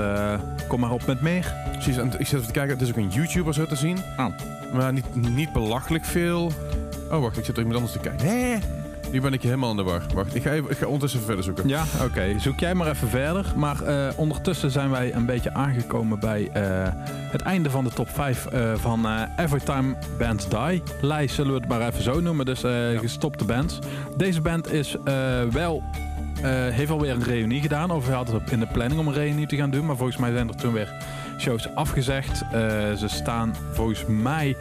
kom 0.67 0.79
maar 0.79 0.91
op 0.91 1.05
met 1.05 1.21
meer. 1.21 1.53
Precies, 1.71 1.97
en 1.97 2.05
ik 2.17 2.27
zit 2.27 2.33
even 2.33 2.45
te 2.47 2.51
kijken. 2.53 2.71
Het 2.73 2.81
is 2.81 2.89
ook 2.89 2.95
een 2.97 3.09
YouTuber 3.09 3.53
zo 3.53 3.65
te 3.65 3.75
zien. 3.75 3.97
Oh. 4.17 4.25
Maar 4.73 4.93
niet, 4.93 5.15
niet 5.15 5.53
belachelijk 5.53 6.05
veel. 6.05 6.51
Oh, 7.11 7.21
wacht. 7.21 7.37
Ik 7.37 7.45
zit 7.45 7.57
er 7.57 7.63
iemand 7.63 7.75
anders 7.79 7.93
te 8.01 8.09
kijken. 8.09 8.25
Nee. 8.25 8.57
Nu 9.13 9.21
ben 9.21 9.33
ik 9.33 9.41
helemaal 9.41 9.69
in 9.69 9.75
de 9.75 9.83
war. 9.83 10.01
Wacht, 10.13 10.35
ik 10.35 10.43
ga, 10.43 10.51
even, 10.51 10.71
ik 10.71 10.77
ga 10.77 10.85
ondertussen 10.85 11.21
verder 11.21 11.43
zoeken. 11.43 11.67
Ja, 11.67 11.83
oké. 12.01 12.39
Zoek 12.39 12.59
jij 12.59 12.73
maar 12.73 12.87
even 12.87 13.07
verder. 13.07 13.53
Maar 13.55 13.81
eh, 13.81 14.07
ondertussen 14.15 14.71
zijn 14.71 14.89
wij 14.89 15.13
een 15.13 15.25
beetje 15.25 15.53
aangekomen 15.53 16.19
bij 16.19 16.49
eh, 16.53 16.63
het 17.07 17.41
einde 17.41 17.69
van 17.69 17.83
de 17.83 17.89
top 17.89 18.09
5 18.09 18.45
eh, 18.45 18.73
van 18.75 19.05
eh, 19.05 19.21
Every 19.37 19.59
Time 19.59 19.95
Bands 20.17 20.49
Die. 20.49 20.83
Lijst 21.01 21.35
zullen 21.35 21.53
we 21.53 21.59
het 21.59 21.67
maar 21.67 21.87
even 21.87 22.03
zo 22.03 22.19
noemen. 22.19 22.45
Dus 22.45 22.63
gestopte 22.99 23.45
bands. 23.45 23.79
Deze 24.17 24.41
band 24.41 24.71
is 24.71 24.95
wel... 25.51 25.83
heeft 26.71 26.91
alweer 26.91 27.11
een 27.11 27.23
reunie 27.23 27.61
gedaan. 27.61 27.91
Of 27.91 28.05
hij 28.05 28.15
had 28.15 28.31
het 28.31 28.51
in 28.51 28.59
de 28.59 28.67
planning 28.67 28.99
om 28.99 29.07
een 29.07 29.13
reunie 29.13 29.47
te 29.47 29.55
gaan 29.55 29.71
doen. 29.71 29.85
Maar 29.85 29.97
volgens 29.97 30.17
mij 30.17 30.31
zijn 30.31 30.47
er 30.47 30.55
toen 30.55 30.73
weer 30.73 30.93
shows 31.39 31.75
afgezegd. 31.75 32.37
Ze 32.97 33.05
staan 33.07 33.55
volgens 33.71 34.05
mij 34.07 34.55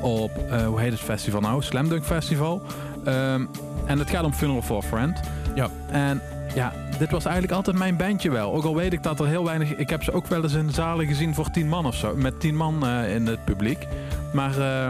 op... 0.00 0.30
hoe 0.66 0.80
heet 0.80 0.92
het 0.92 1.00
festival 1.00 1.40
nou? 1.40 1.62
Slam 1.62 1.88
Dunk 1.88 2.04
Festival. 2.04 2.62
Ehm, 3.04 3.44
en 3.86 3.98
het 3.98 4.10
gaat 4.10 4.24
om 4.24 4.32
Funeral 4.32 4.62
for 4.62 4.76
a 4.76 4.82
Friend. 4.82 5.20
Ja. 5.54 5.68
En 5.90 6.20
ja, 6.54 6.72
dit 6.98 7.10
was 7.10 7.24
eigenlijk 7.24 7.54
altijd 7.54 7.76
mijn 7.76 7.96
bandje 7.96 8.30
wel. 8.30 8.54
Ook 8.54 8.64
al 8.64 8.74
weet 8.74 8.92
ik 8.92 9.02
dat 9.02 9.20
er 9.20 9.26
heel 9.26 9.44
weinig... 9.44 9.74
Ik 9.76 9.90
heb 9.90 10.02
ze 10.02 10.12
ook 10.12 10.26
wel 10.26 10.42
eens 10.42 10.52
in 10.54 10.70
zalen 10.70 11.06
gezien 11.06 11.34
voor 11.34 11.50
tien 11.50 11.68
man 11.68 11.86
of 11.86 11.94
zo. 11.94 12.14
Met 12.16 12.40
tien 12.40 12.56
man 12.56 12.86
eh, 12.86 13.14
in 13.14 13.26
het 13.26 13.44
publiek. 13.44 13.86
Maar 14.32 14.50
eh, 14.50 14.88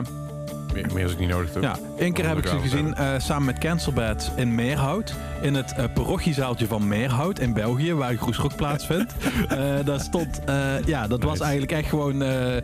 Meer, 0.72 0.86
meer 0.94 1.04
is 1.04 1.12
ik 1.12 1.18
niet 1.18 1.28
nodig, 1.28 1.52
toch? 1.52 1.62
ja, 1.62 1.76
één 1.98 2.12
keer 2.12 2.26
heb 2.26 2.38
ik 2.38 2.46
ze 2.46 2.58
gezien 2.58 2.94
eh, 2.94 3.08
samen 3.18 3.44
met 3.44 3.58
Cancelbed 3.58 4.30
in 4.36 4.54
Meerhout. 4.54 5.14
In 5.40 5.54
het 5.54 5.72
eh 5.72 5.84
parochiezaaltje 5.94 6.66
van 6.66 6.88
Meerhout 6.88 7.38
in 7.38 7.52
België, 7.52 7.94
waar 7.94 8.14
Groesrock 8.16 8.56
plaatsvindt. 8.56 9.14
Eh 9.48 9.74
daar 9.84 10.00
stond, 10.00 10.40
ja, 10.84 11.06
dat 11.06 11.22
was 11.22 11.40
eigenlijk 11.40 11.72
echt 11.72 11.88
gewoon... 11.88 12.20
er 12.20 12.62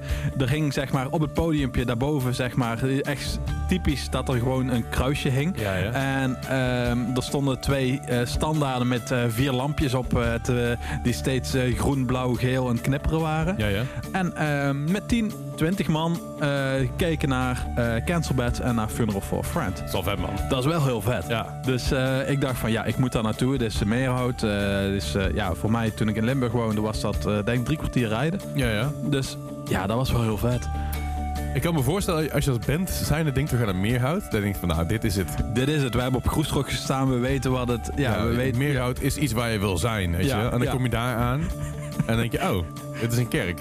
hing 0.51 0.73
zeg 0.73 0.93
maar 0.93 1.07
op 1.11 1.21
het 1.21 1.33
podiumpje 1.33 1.85
daarboven, 1.85 2.35
zeg 2.35 2.55
maar, 2.55 2.79
echt 3.03 3.39
typisch 3.69 4.11
dat 4.11 4.29
er 4.29 4.39
gewoon 4.39 4.69
een 4.69 4.89
kruisje 4.89 5.29
hing. 5.29 5.61
Ja, 5.61 5.75
ja. 5.77 5.91
En 5.91 6.37
ehm, 6.49 7.17
er 7.17 7.23
stonden 7.23 7.61
twee 7.61 8.01
standaarden 8.25 8.89
met 8.89 9.13
vier 9.29 9.53
lampjes 9.53 9.95
op, 9.95 10.09
te- 10.43 10.77
die 11.03 11.13
steeds 11.13 11.57
groen, 11.77 12.07
blauw, 12.07 12.35
geel 12.35 12.69
en 12.69 12.81
knipperen 12.81 13.21
waren. 13.21 13.55
Ja, 13.59 13.67
ja. 13.67 13.83
En 14.13 14.37
ehm, 14.37 14.91
met 14.93 15.09
10, 15.09 15.33
20 15.57 15.89
man 15.89 16.21
keken 16.97 17.29
naar 17.29 17.67
Cancelbed 18.05 18.61
en 18.61 18.75
naar 18.75 18.89
Funeral 18.89 19.22
for 19.23 19.39
a 19.39 19.43
Friend. 19.43 19.77
Dat 19.77 19.89
is 19.89 19.95
al 19.95 20.03
vet, 20.03 20.19
man. 20.19 20.31
Dat 20.49 20.59
is 20.59 20.67
wel 20.67 20.85
heel 20.85 21.01
vet. 21.01 21.25
Ja. 21.29 21.61
Dus 21.65 21.91
eh, 21.93 22.31
ik 22.31 22.41
dacht 22.41 22.59
van 22.59 22.71
ja, 22.71 22.85
ik 22.85 22.97
moet 22.97 23.13
daar 23.13 23.23
naartoe. 23.23 23.59
Dit 23.59 23.73
is 23.73 23.85
Meerhout. 23.85 24.43
eh 24.43 24.51
dus 24.81 25.15
eh, 25.15 25.35
ja, 25.35 25.55
voor 25.55 25.71
mij 25.71 25.91
toen 25.91 26.09
ik 26.09 26.17
in 26.17 26.25
Limburg 26.25 26.53
woonde 26.53 26.81
was 26.81 27.01
dat 27.01 27.27
eh, 27.27 27.39
denk 27.45 27.59
ik 27.59 27.65
drie 27.65 27.77
kwartier 27.79 28.09
rijden. 28.09 28.41
Ja, 28.55 28.69
ja. 28.71 28.91
Dus 29.03 29.37
ja, 29.65 29.87
dat 29.87 29.97
was 29.97 30.13
wel 30.13 30.23
heel 30.23 30.39
vet. 30.39 30.69
Ik 31.55 31.63
kan 31.63 31.75
me 31.75 31.83
voorstellen, 31.83 32.33
als 32.33 32.45
je 32.45 32.51
als 32.51 32.67
band 32.67 32.91
zijnde 32.91 33.33
denkt, 33.33 33.51
we 33.51 33.57
gaan 33.57 33.67
naar 33.67 33.77
Meerhout. 33.77 34.31
Dan 34.31 34.41
denk 34.41 34.55
je 34.55 34.61
van, 34.61 34.69
nou, 34.69 34.87
dit 34.87 35.05
is 35.05 35.17
het. 35.17 35.29
Dit 35.55 35.69
is 35.69 35.83
het. 35.83 35.95
We 35.95 36.01
hebben 36.01 36.21
op 36.25 36.29
Groesrock 36.29 36.69
gestaan. 36.69 37.11
We 37.11 37.19
weten 37.19 37.51
wat 37.51 37.69
het... 37.69 37.91
Ja, 37.97 38.27
we 38.27 38.35
weten... 38.35 38.59
Meerhout 38.59 39.01
is 39.01 39.17
iets 39.17 39.33
waar 39.33 39.51
je 39.51 39.59
wil 39.59 39.79
zijn, 39.79 40.17
weet 40.17 40.27
Ja, 40.27 40.39
je. 40.39 40.45
En 40.45 40.51
dan 40.51 40.63
ja. 40.63 40.71
kom 40.73 40.83
je 40.83 40.89
daar 40.89 41.17
aan. 41.17 41.41
En 41.41 42.07
dan 42.07 42.17
denk 42.17 42.33
je, 42.33 42.39
oh, 42.39 42.65
dit 43.01 43.13
is 43.13 43.19
een 43.19 43.29
kerk. 43.29 43.61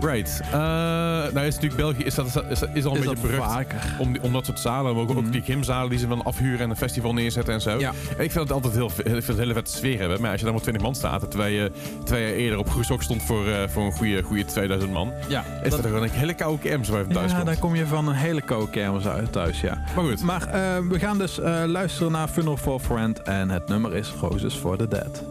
Right. 0.00 0.40
Eh, 0.44 0.52
nou 0.52 1.40
is 1.40 1.54
natuurlijk 1.54 1.76
België 1.76 2.02
is, 2.04 2.14
dat, 2.14 2.26
is, 2.26 2.34
is 2.74 2.84
al 2.84 2.94
een 2.96 3.02
Is 3.02 3.08
beetje 3.08 3.26
berucht 3.28 3.54
om, 3.98 4.12
die- 4.12 4.22
om 4.22 4.32
dat 4.32 4.44
soort 4.46 4.58
zalen. 4.60 4.94
Maar 4.94 5.02
ook, 5.02 5.10
ook 5.10 5.20
Mhm. 5.22 5.30
die 5.30 5.42
gymzalen 5.42 5.90
die 5.90 5.98
ze 5.98 6.08
dan 6.08 6.22
afhuren 6.24 6.60
en 6.60 6.70
een 6.70 6.76
festival 6.76 7.12
neerzetten 7.12 7.54
en 7.54 7.60
zo. 7.60 7.78
Ja. 7.78 7.92
En 8.16 8.24
ik 8.24 8.30
vind 8.32 8.34
het 8.48 8.52
altijd 8.52 8.74
heel, 8.74 8.86
ik 8.86 8.92
vind 8.94 9.16
het 9.16 9.28
een 9.28 9.38
hele 9.38 9.52
vette 9.52 9.70
sfeer 9.70 9.98
hebben. 9.98 10.20
Maar 10.20 10.30
als 10.30 10.38
je 10.38 10.44
dan 10.44 10.54
maar 10.54 10.62
20 10.62 10.82
man 10.84 10.94
staat, 10.94 11.30
terwijl 11.30 11.52
je 11.54 11.70
twee 12.04 12.22
jaar 12.22 12.32
eerder 12.32 12.58
op 12.58 12.70
Groesrock 12.70 13.02
stond 13.02 13.22
voor, 13.22 13.46
eh, 13.48 13.68
voor 13.68 13.84
een 13.84 13.92
goede, 13.92 14.22
goede 14.22 14.44
2000 14.44 14.92
man. 14.92 15.12
Ja, 15.28 15.44
Is 15.62 15.70
dat, 15.70 15.80
gewoon 15.80 16.02
een 16.02 16.10
hele 16.10 16.34
koude 16.34 16.62
kermis 16.62 16.88
waar 16.88 16.98
je 16.98 17.04
van 17.04 17.14
thuis 17.14 17.30
ja 17.30 17.34
komt. 17.36 17.46
dan 17.48 17.58
kom 17.58 17.74
je 17.74 17.86
van 17.86 18.08
een 18.08 18.14
hele 18.14 18.40
koude 18.42 18.70
kermis 18.70 19.06
uit 19.06 19.32
thuis, 19.32 19.60
ja. 19.60 19.78
Maar 19.94 20.04
goed. 20.04 20.22
Maar 20.22 20.42
eh, 20.48 20.78
we 20.88 20.98
gaan 20.98 21.18
dus 21.18 21.38
luisteren 21.66 22.12
naar 22.12 22.28
Funeral 22.28 22.56
for 22.56 22.80
Friend. 22.80 23.22
En 23.22 23.50
het 23.50 23.68
nummer 23.68 23.94
is 23.94 24.12
Roses 24.20 24.54
for 24.54 24.76
the 24.76 24.88
Dead. 24.88 25.22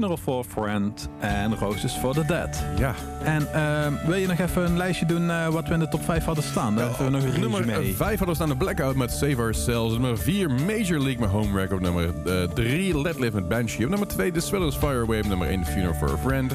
Funeral 0.00 0.16
for 0.16 0.38
a 0.38 0.42
Friend 0.44 1.08
en 1.20 1.56
Roses 1.56 1.92
for 1.92 2.14
the 2.14 2.24
Dead. 2.24 2.62
Ja. 2.78 2.94
En 3.24 3.52
ehm, 3.54 3.92
wil 4.06 4.16
je 4.16 4.26
nog 4.26 4.38
even 4.38 4.64
een 4.64 4.76
lijstje 4.76 5.06
doen 5.06 5.30
eh, 5.30 5.48
wat 5.48 5.68
we 5.68 5.74
in 5.74 5.78
de 5.78 5.88
top 5.88 6.04
5 6.04 6.24
hadden 6.24 6.44
staan? 6.44 6.76
Hebben 6.76 7.04
we 7.04 7.10
nog 7.10 7.22
een 7.34 7.40
nummer 7.40 7.60
resume. 7.64 7.94
5 7.94 7.98
hadden 8.08 8.26
we 8.28 8.34
staan 8.34 8.48
de 8.48 8.56
Blackout 8.56 8.94
met 8.96 9.10
Save 9.10 9.36
Ourselves. 9.36 9.92
Nummer 9.92 10.18
4 10.18 10.50
Major 10.50 10.98
League 10.98 11.18
met 11.18 11.28
Homewreck 11.30 11.72
op 11.72 11.80
nummer 11.80 12.12
3 12.54 13.00
Let 13.00 13.18
Live 13.18 13.34
met 13.34 13.48
Banshee. 13.48 13.84
Op 13.84 13.90
nummer 13.90 14.08
2 14.08 14.32
The 14.32 14.40
Swellers 14.40 14.76
Fire 14.76 15.02
Away 15.02 15.18
op 15.20 15.26
nummer 15.26 15.48
1 15.48 15.64
Funeral 15.66 15.94
for 15.94 16.10
a 16.10 16.16
Friend. 16.16 16.52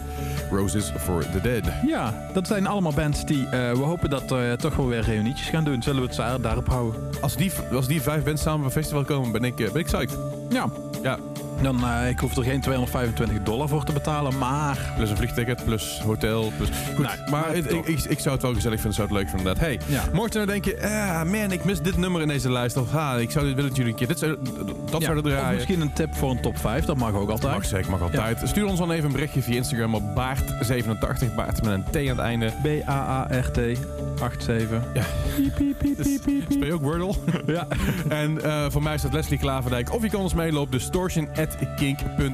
Roses 0.51 0.91
for 0.99 1.23
the 1.31 1.41
Dead. 1.41 1.63
Ja, 1.87 2.13
dat 2.33 2.47
zijn 2.47 2.67
allemaal 2.67 2.93
bands 2.93 3.25
die 3.25 3.43
eh, 3.45 3.71
we 3.71 3.83
hopen 3.83 4.09
dat 4.09 4.27
toch 4.59 4.75
wel 4.75 4.87
weer 4.87 5.01
reunietjes 5.01 5.47
gaan 5.49 5.63
doen. 5.63 5.81
Zullen 5.83 6.01
we 6.01 6.07
het 6.07 6.17
daar- 6.17 6.41
daarop 6.41 6.67
houden? 6.67 7.01
Als 7.21 7.35
die, 7.35 7.51
als 7.73 7.87
die 7.87 8.01
vijf 8.01 8.23
bands 8.23 8.41
samen 8.41 8.59
op 8.59 8.65
een 8.65 8.71
festival 8.71 9.03
komen, 9.03 9.31
ben 9.31 9.43
ik, 9.43 9.59
eh, 9.59 9.71
ben 9.71 9.79
ik 9.81 9.85
psyched. 9.85 10.17
Ja. 10.49 10.69
Ja, 11.03 11.17
Dan, 11.61 11.83
eh, 11.85 12.09
ik 12.09 12.19
hoef 12.19 12.35
er 12.37 12.43
geen 12.43 12.61
225 12.61 13.43
dollar 13.43 13.67
voor 13.69 13.83
te 13.83 13.93
betalen, 13.93 14.37
maar... 14.37 14.77
plus 14.95 15.09
een 15.09 15.17
vliegticket, 15.17 15.63
plus 15.65 16.01
hotel, 16.03 16.51
plus... 16.57 16.69
Goed, 16.95 16.97
Nee, 17.05 17.15
maar 17.29 17.29
maar 17.29 17.55
het- 17.55 17.71
ik, 17.71 17.85
ik, 17.85 18.03
ik 18.03 18.19
zou 18.19 18.33
het 18.33 18.43
wel 18.43 18.53
gezellig 18.53 18.75
vinden, 18.79 18.93
zou 18.93 19.07
het 19.07 19.17
leuk 19.17 19.27
vinden. 19.29 19.45
Dat, 19.45 19.59
hey, 19.59 19.79
Ja. 19.85 20.03
mocht 20.13 20.33
je 20.33 20.39
nou 20.39 20.51
denken, 20.51 20.81
ah 20.81 21.23
man, 21.23 21.51
ik 21.51 21.63
mis 21.63 21.81
dit 21.81 21.97
nummer 21.97 22.21
in 22.21 22.27
deze 22.27 22.51
lijst. 22.51 22.77
Of 22.77 22.95
ah, 22.95 23.21
ik 23.21 23.31
zou 23.31 23.45
dit 23.45 23.53
willen 23.55 23.69
dat 23.69 23.77
jullie 23.77 23.91
een 23.91 23.97
keer 23.97 24.07
dit 24.07 24.19
zou, 24.19 24.35
dat 24.91 24.99
Ja, 25.01 25.05
zouden 25.05 25.23
of 25.25 25.31
draaien. 25.31 25.55
misschien 25.55 25.81
een 25.81 25.93
tip 25.93 26.15
voor 26.15 26.31
een 26.31 26.41
top 26.41 26.57
5, 26.57 26.85
dat 26.85 26.97
mag 26.97 27.13
ook 27.13 27.29
altijd. 27.29 27.53
Mag 27.53 27.65
zeker, 27.65 27.89
mag 27.91 28.01
altijd. 28.01 28.41
Stuur 28.43 28.65
ons 28.65 28.79
dan 28.79 28.91
even 28.91 29.05
een 29.05 29.11
berichtje 29.11 29.41
via 29.41 29.55
Instagram 29.55 29.95
op 29.95 30.03
Baart87, 30.03 31.35
Baart 31.35 31.63
met 31.63 31.73
een 31.73 31.83
T 31.91 31.95
aan 31.95 32.07
het 32.07 32.17
einde. 32.17 32.51
B-A-A-R-T 32.63 33.55
87. 33.55 34.81
Ja. 34.93 35.03
Piep, 35.35 35.55
piep, 35.55 35.77
piep, 35.77 35.97
piep, 36.01 36.21
piep. 36.23 36.43
Speel 36.51 36.65
je 36.65 36.73
ook 36.73 36.81
Wordle? 36.81 37.13
Ja. 37.45 37.67
en 38.09 38.43
eh, 38.43 38.65
voor 38.69 38.83
mij 38.83 38.97
staat 38.97 39.13
Leslie 39.13 39.39
Klaverdijk. 39.39 39.93
Of 39.93 40.01
je 40.03 40.09
kan 40.09 40.21
ons 40.21 40.33
mailen 40.33 40.61
op 40.61 40.71
distortion.kink.nl. 40.71 41.44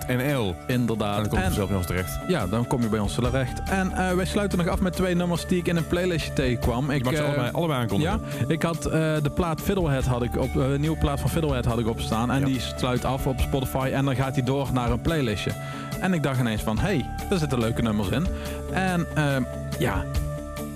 En 0.07 0.19
Inderdaad. 0.67 1.15
dan 1.15 1.27
komt 1.27 1.41
En- 1.41 1.43
het 1.45 1.53
zelf 1.53 1.67
bij 1.67 1.77
ons 1.77 1.85
terecht. 1.85 2.19
Ja, 2.27 2.47
dan 2.47 2.67
kom 2.67 2.81
je 2.81 2.87
bij 2.87 2.99
ons 2.99 3.13
terecht. 3.15 3.61
En 3.69 3.91
eh, 3.91 4.13
wij 4.15 4.25
sluiten 4.25 4.57
nog 4.57 4.67
af 4.67 4.79
met 4.79 4.93
twee 4.93 5.15
nummers 5.15 5.45
die 5.47 5.57
ik 5.59 5.67
in 5.67 5.75
een 5.75 5.87
playlistje 5.87 6.33
tegenkwam. 6.33 6.91
Je 6.91 6.97
Ik, 6.97 7.03
mag 7.03 7.13
ze 7.15 7.19
eh, 7.19 7.25
allebei, 7.27 7.51
allebei 7.51 7.79
aankondigen. 7.79 8.21
Ja, 8.39 8.45
ik 8.47 8.63
had 8.63 8.85
eh, 8.85 8.91
de 9.21 9.31
plaat 9.33 9.61
Fiddlehead 9.61 10.05
had 10.05 10.23
ik 10.23 10.37
op, 10.37 10.55
een 10.55 10.81
nieuwe 10.81 10.97
plaat 10.97 11.19
van 11.19 11.29
Fiddlehead 11.29 11.65
had 11.65 11.79
ik 11.79 11.87
opstaan. 11.87 12.31
En 12.31 12.39
Ja. 12.39 12.45
die 12.45 12.59
sluit 12.77 13.05
af 13.05 13.27
op 13.27 13.39
Spotify 13.39 13.89
en 13.93 14.05
dan 14.05 14.15
gaat 14.15 14.35
hij 14.35 14.43
door 14.43 14.67
naar 14.73 14.91
een 14.91 15.01
playlistje. 15.01 15.51
En 15.99 16.13
ik 16.13 16.23
dacht 16.23 16.39
ineens 16.39 16.61
van, 16.61 16.77
hé, 16.79 16.83
hey, 16.87 17.09
daar 17.29 17.39
zitten 17.39 17.59
leuke 17.59 17.81
nummers 17.81 18.09
in. 18.09 18.27
En 18.71 19.05
ehm, 19.15 19.43
ja, 19.79 20.03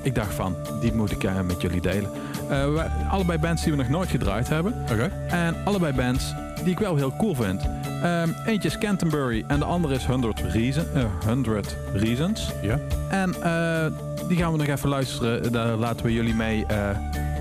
ik 0.01 0.15
dacht 0.15 0.33
van, 0.33 0.55
die 0.81 0.93
moet 0.93 1.11
ik 1.11 1.43
met 1.43 1.61
jullie 1.61 1.81
delen. 1.81 2.09
Wij- 2.47 2.87
allebei 3.09 3.39
bands 3.39 3.63
die 3.63 3.71
we 3.71 3.77
nog 3.77 3.89
nooit 3.89 4.09
gedraaid 4.09 4.47
hebben. 4.49 4.73
Oké. 4.91 5.11
En 5.29 5.55
allebei 5.63 5.93
bands 5.93 6.33
die 6.63 6.71
ik 6.71 6.79
wel 6.79 6.95
heel 6.95 7.13
cool 7.17 7.35
vind. 7.35 7.61
Ehm, 8.03 8.29
eentje 8.45 8.67
is 8.69 8.77
Canterbury 8.77 9.43
en 9.47 9.59
de 9.59 9.65
andere 9.65 9.93
is 9.93 10.05
100, 10.05 10.41
Reason, 10.51 10.85
eh, 10.93 11.03
100 11.25 11.75
Reasons. 11.93 12.51
Ja. 12.61 12.79
En 13.09 13.33
eh, 13.43 13.85
die 14.27 14.37
gaan 14.37 14.51
we 14.51 14.57
nog 14.57 14.67
even 14.67 14.89
luisteren. 14.89 15.51
Daar 15.51 15.75
laten 15.75 16.05
we 16.05 16.13
jullie 16.13 16.33
mee 16.33 16.65
eh, 16.65 16.89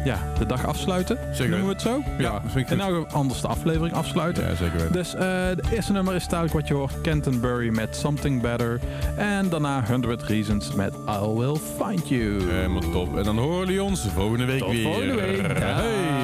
ja, 0.04 0.18
de 0.38 0.46
dag 0.46 0.66
afsluiten. 0.66 1.18
Zeker 1.32 1.48
Noemen 1.48 1.66
we 1.66 1.72
het 1.72 1.82
zo? 1.82 2.02
Ja, 2.18 2.42
ik 2.54 2.70
En 2.70 2.76
nou 2.76 3.04
anders 3.12 3.40
de 3.40 3.48
aflevering 3.48 3.94
afsluiten. 3.94 4.44
Ja, 4.44 4.54
zeker 4.54 4.76
weten. 4.76 4.92
Dus 4.92 5.14
eh 5.14 5.20
de 5.20 5.62
eerste 5.72 5.92
nummer 5.92 6.14
is 6.14 6.28
duidelijk 6.28 6.60
wat 6.60 6.68
je 6.68 6.74
hoort. 6.74 7.00
Canterbury 7.02 7.68
met 7.68 7.96
Something 7.96 8.40
Better. 8.42 8.80
En 9.16 9.48
daarna 9.48 9.84
100 9.88 10.22
Reasons 10.22 10.72
met 10.74 10.94
I 11.08 11.26
Will 11.34 11.56
Find 11.80 12.08
You. 12.08 12.50
Helemaal 12.50 12.90
top. 12.90 13.16
En 13.16 13.24
dan 13.24 13.38
horen 13.38 13.58
jullie 13.66 13.82
ons 13.82 14.06
volgende 14.14 14.44
week 14.44 14.58
Tot 14.58 14.70
weer. 14.70 14.82
volgende 14.82 15.14
week. 15.14 15.42
Hey. 15.58 16.23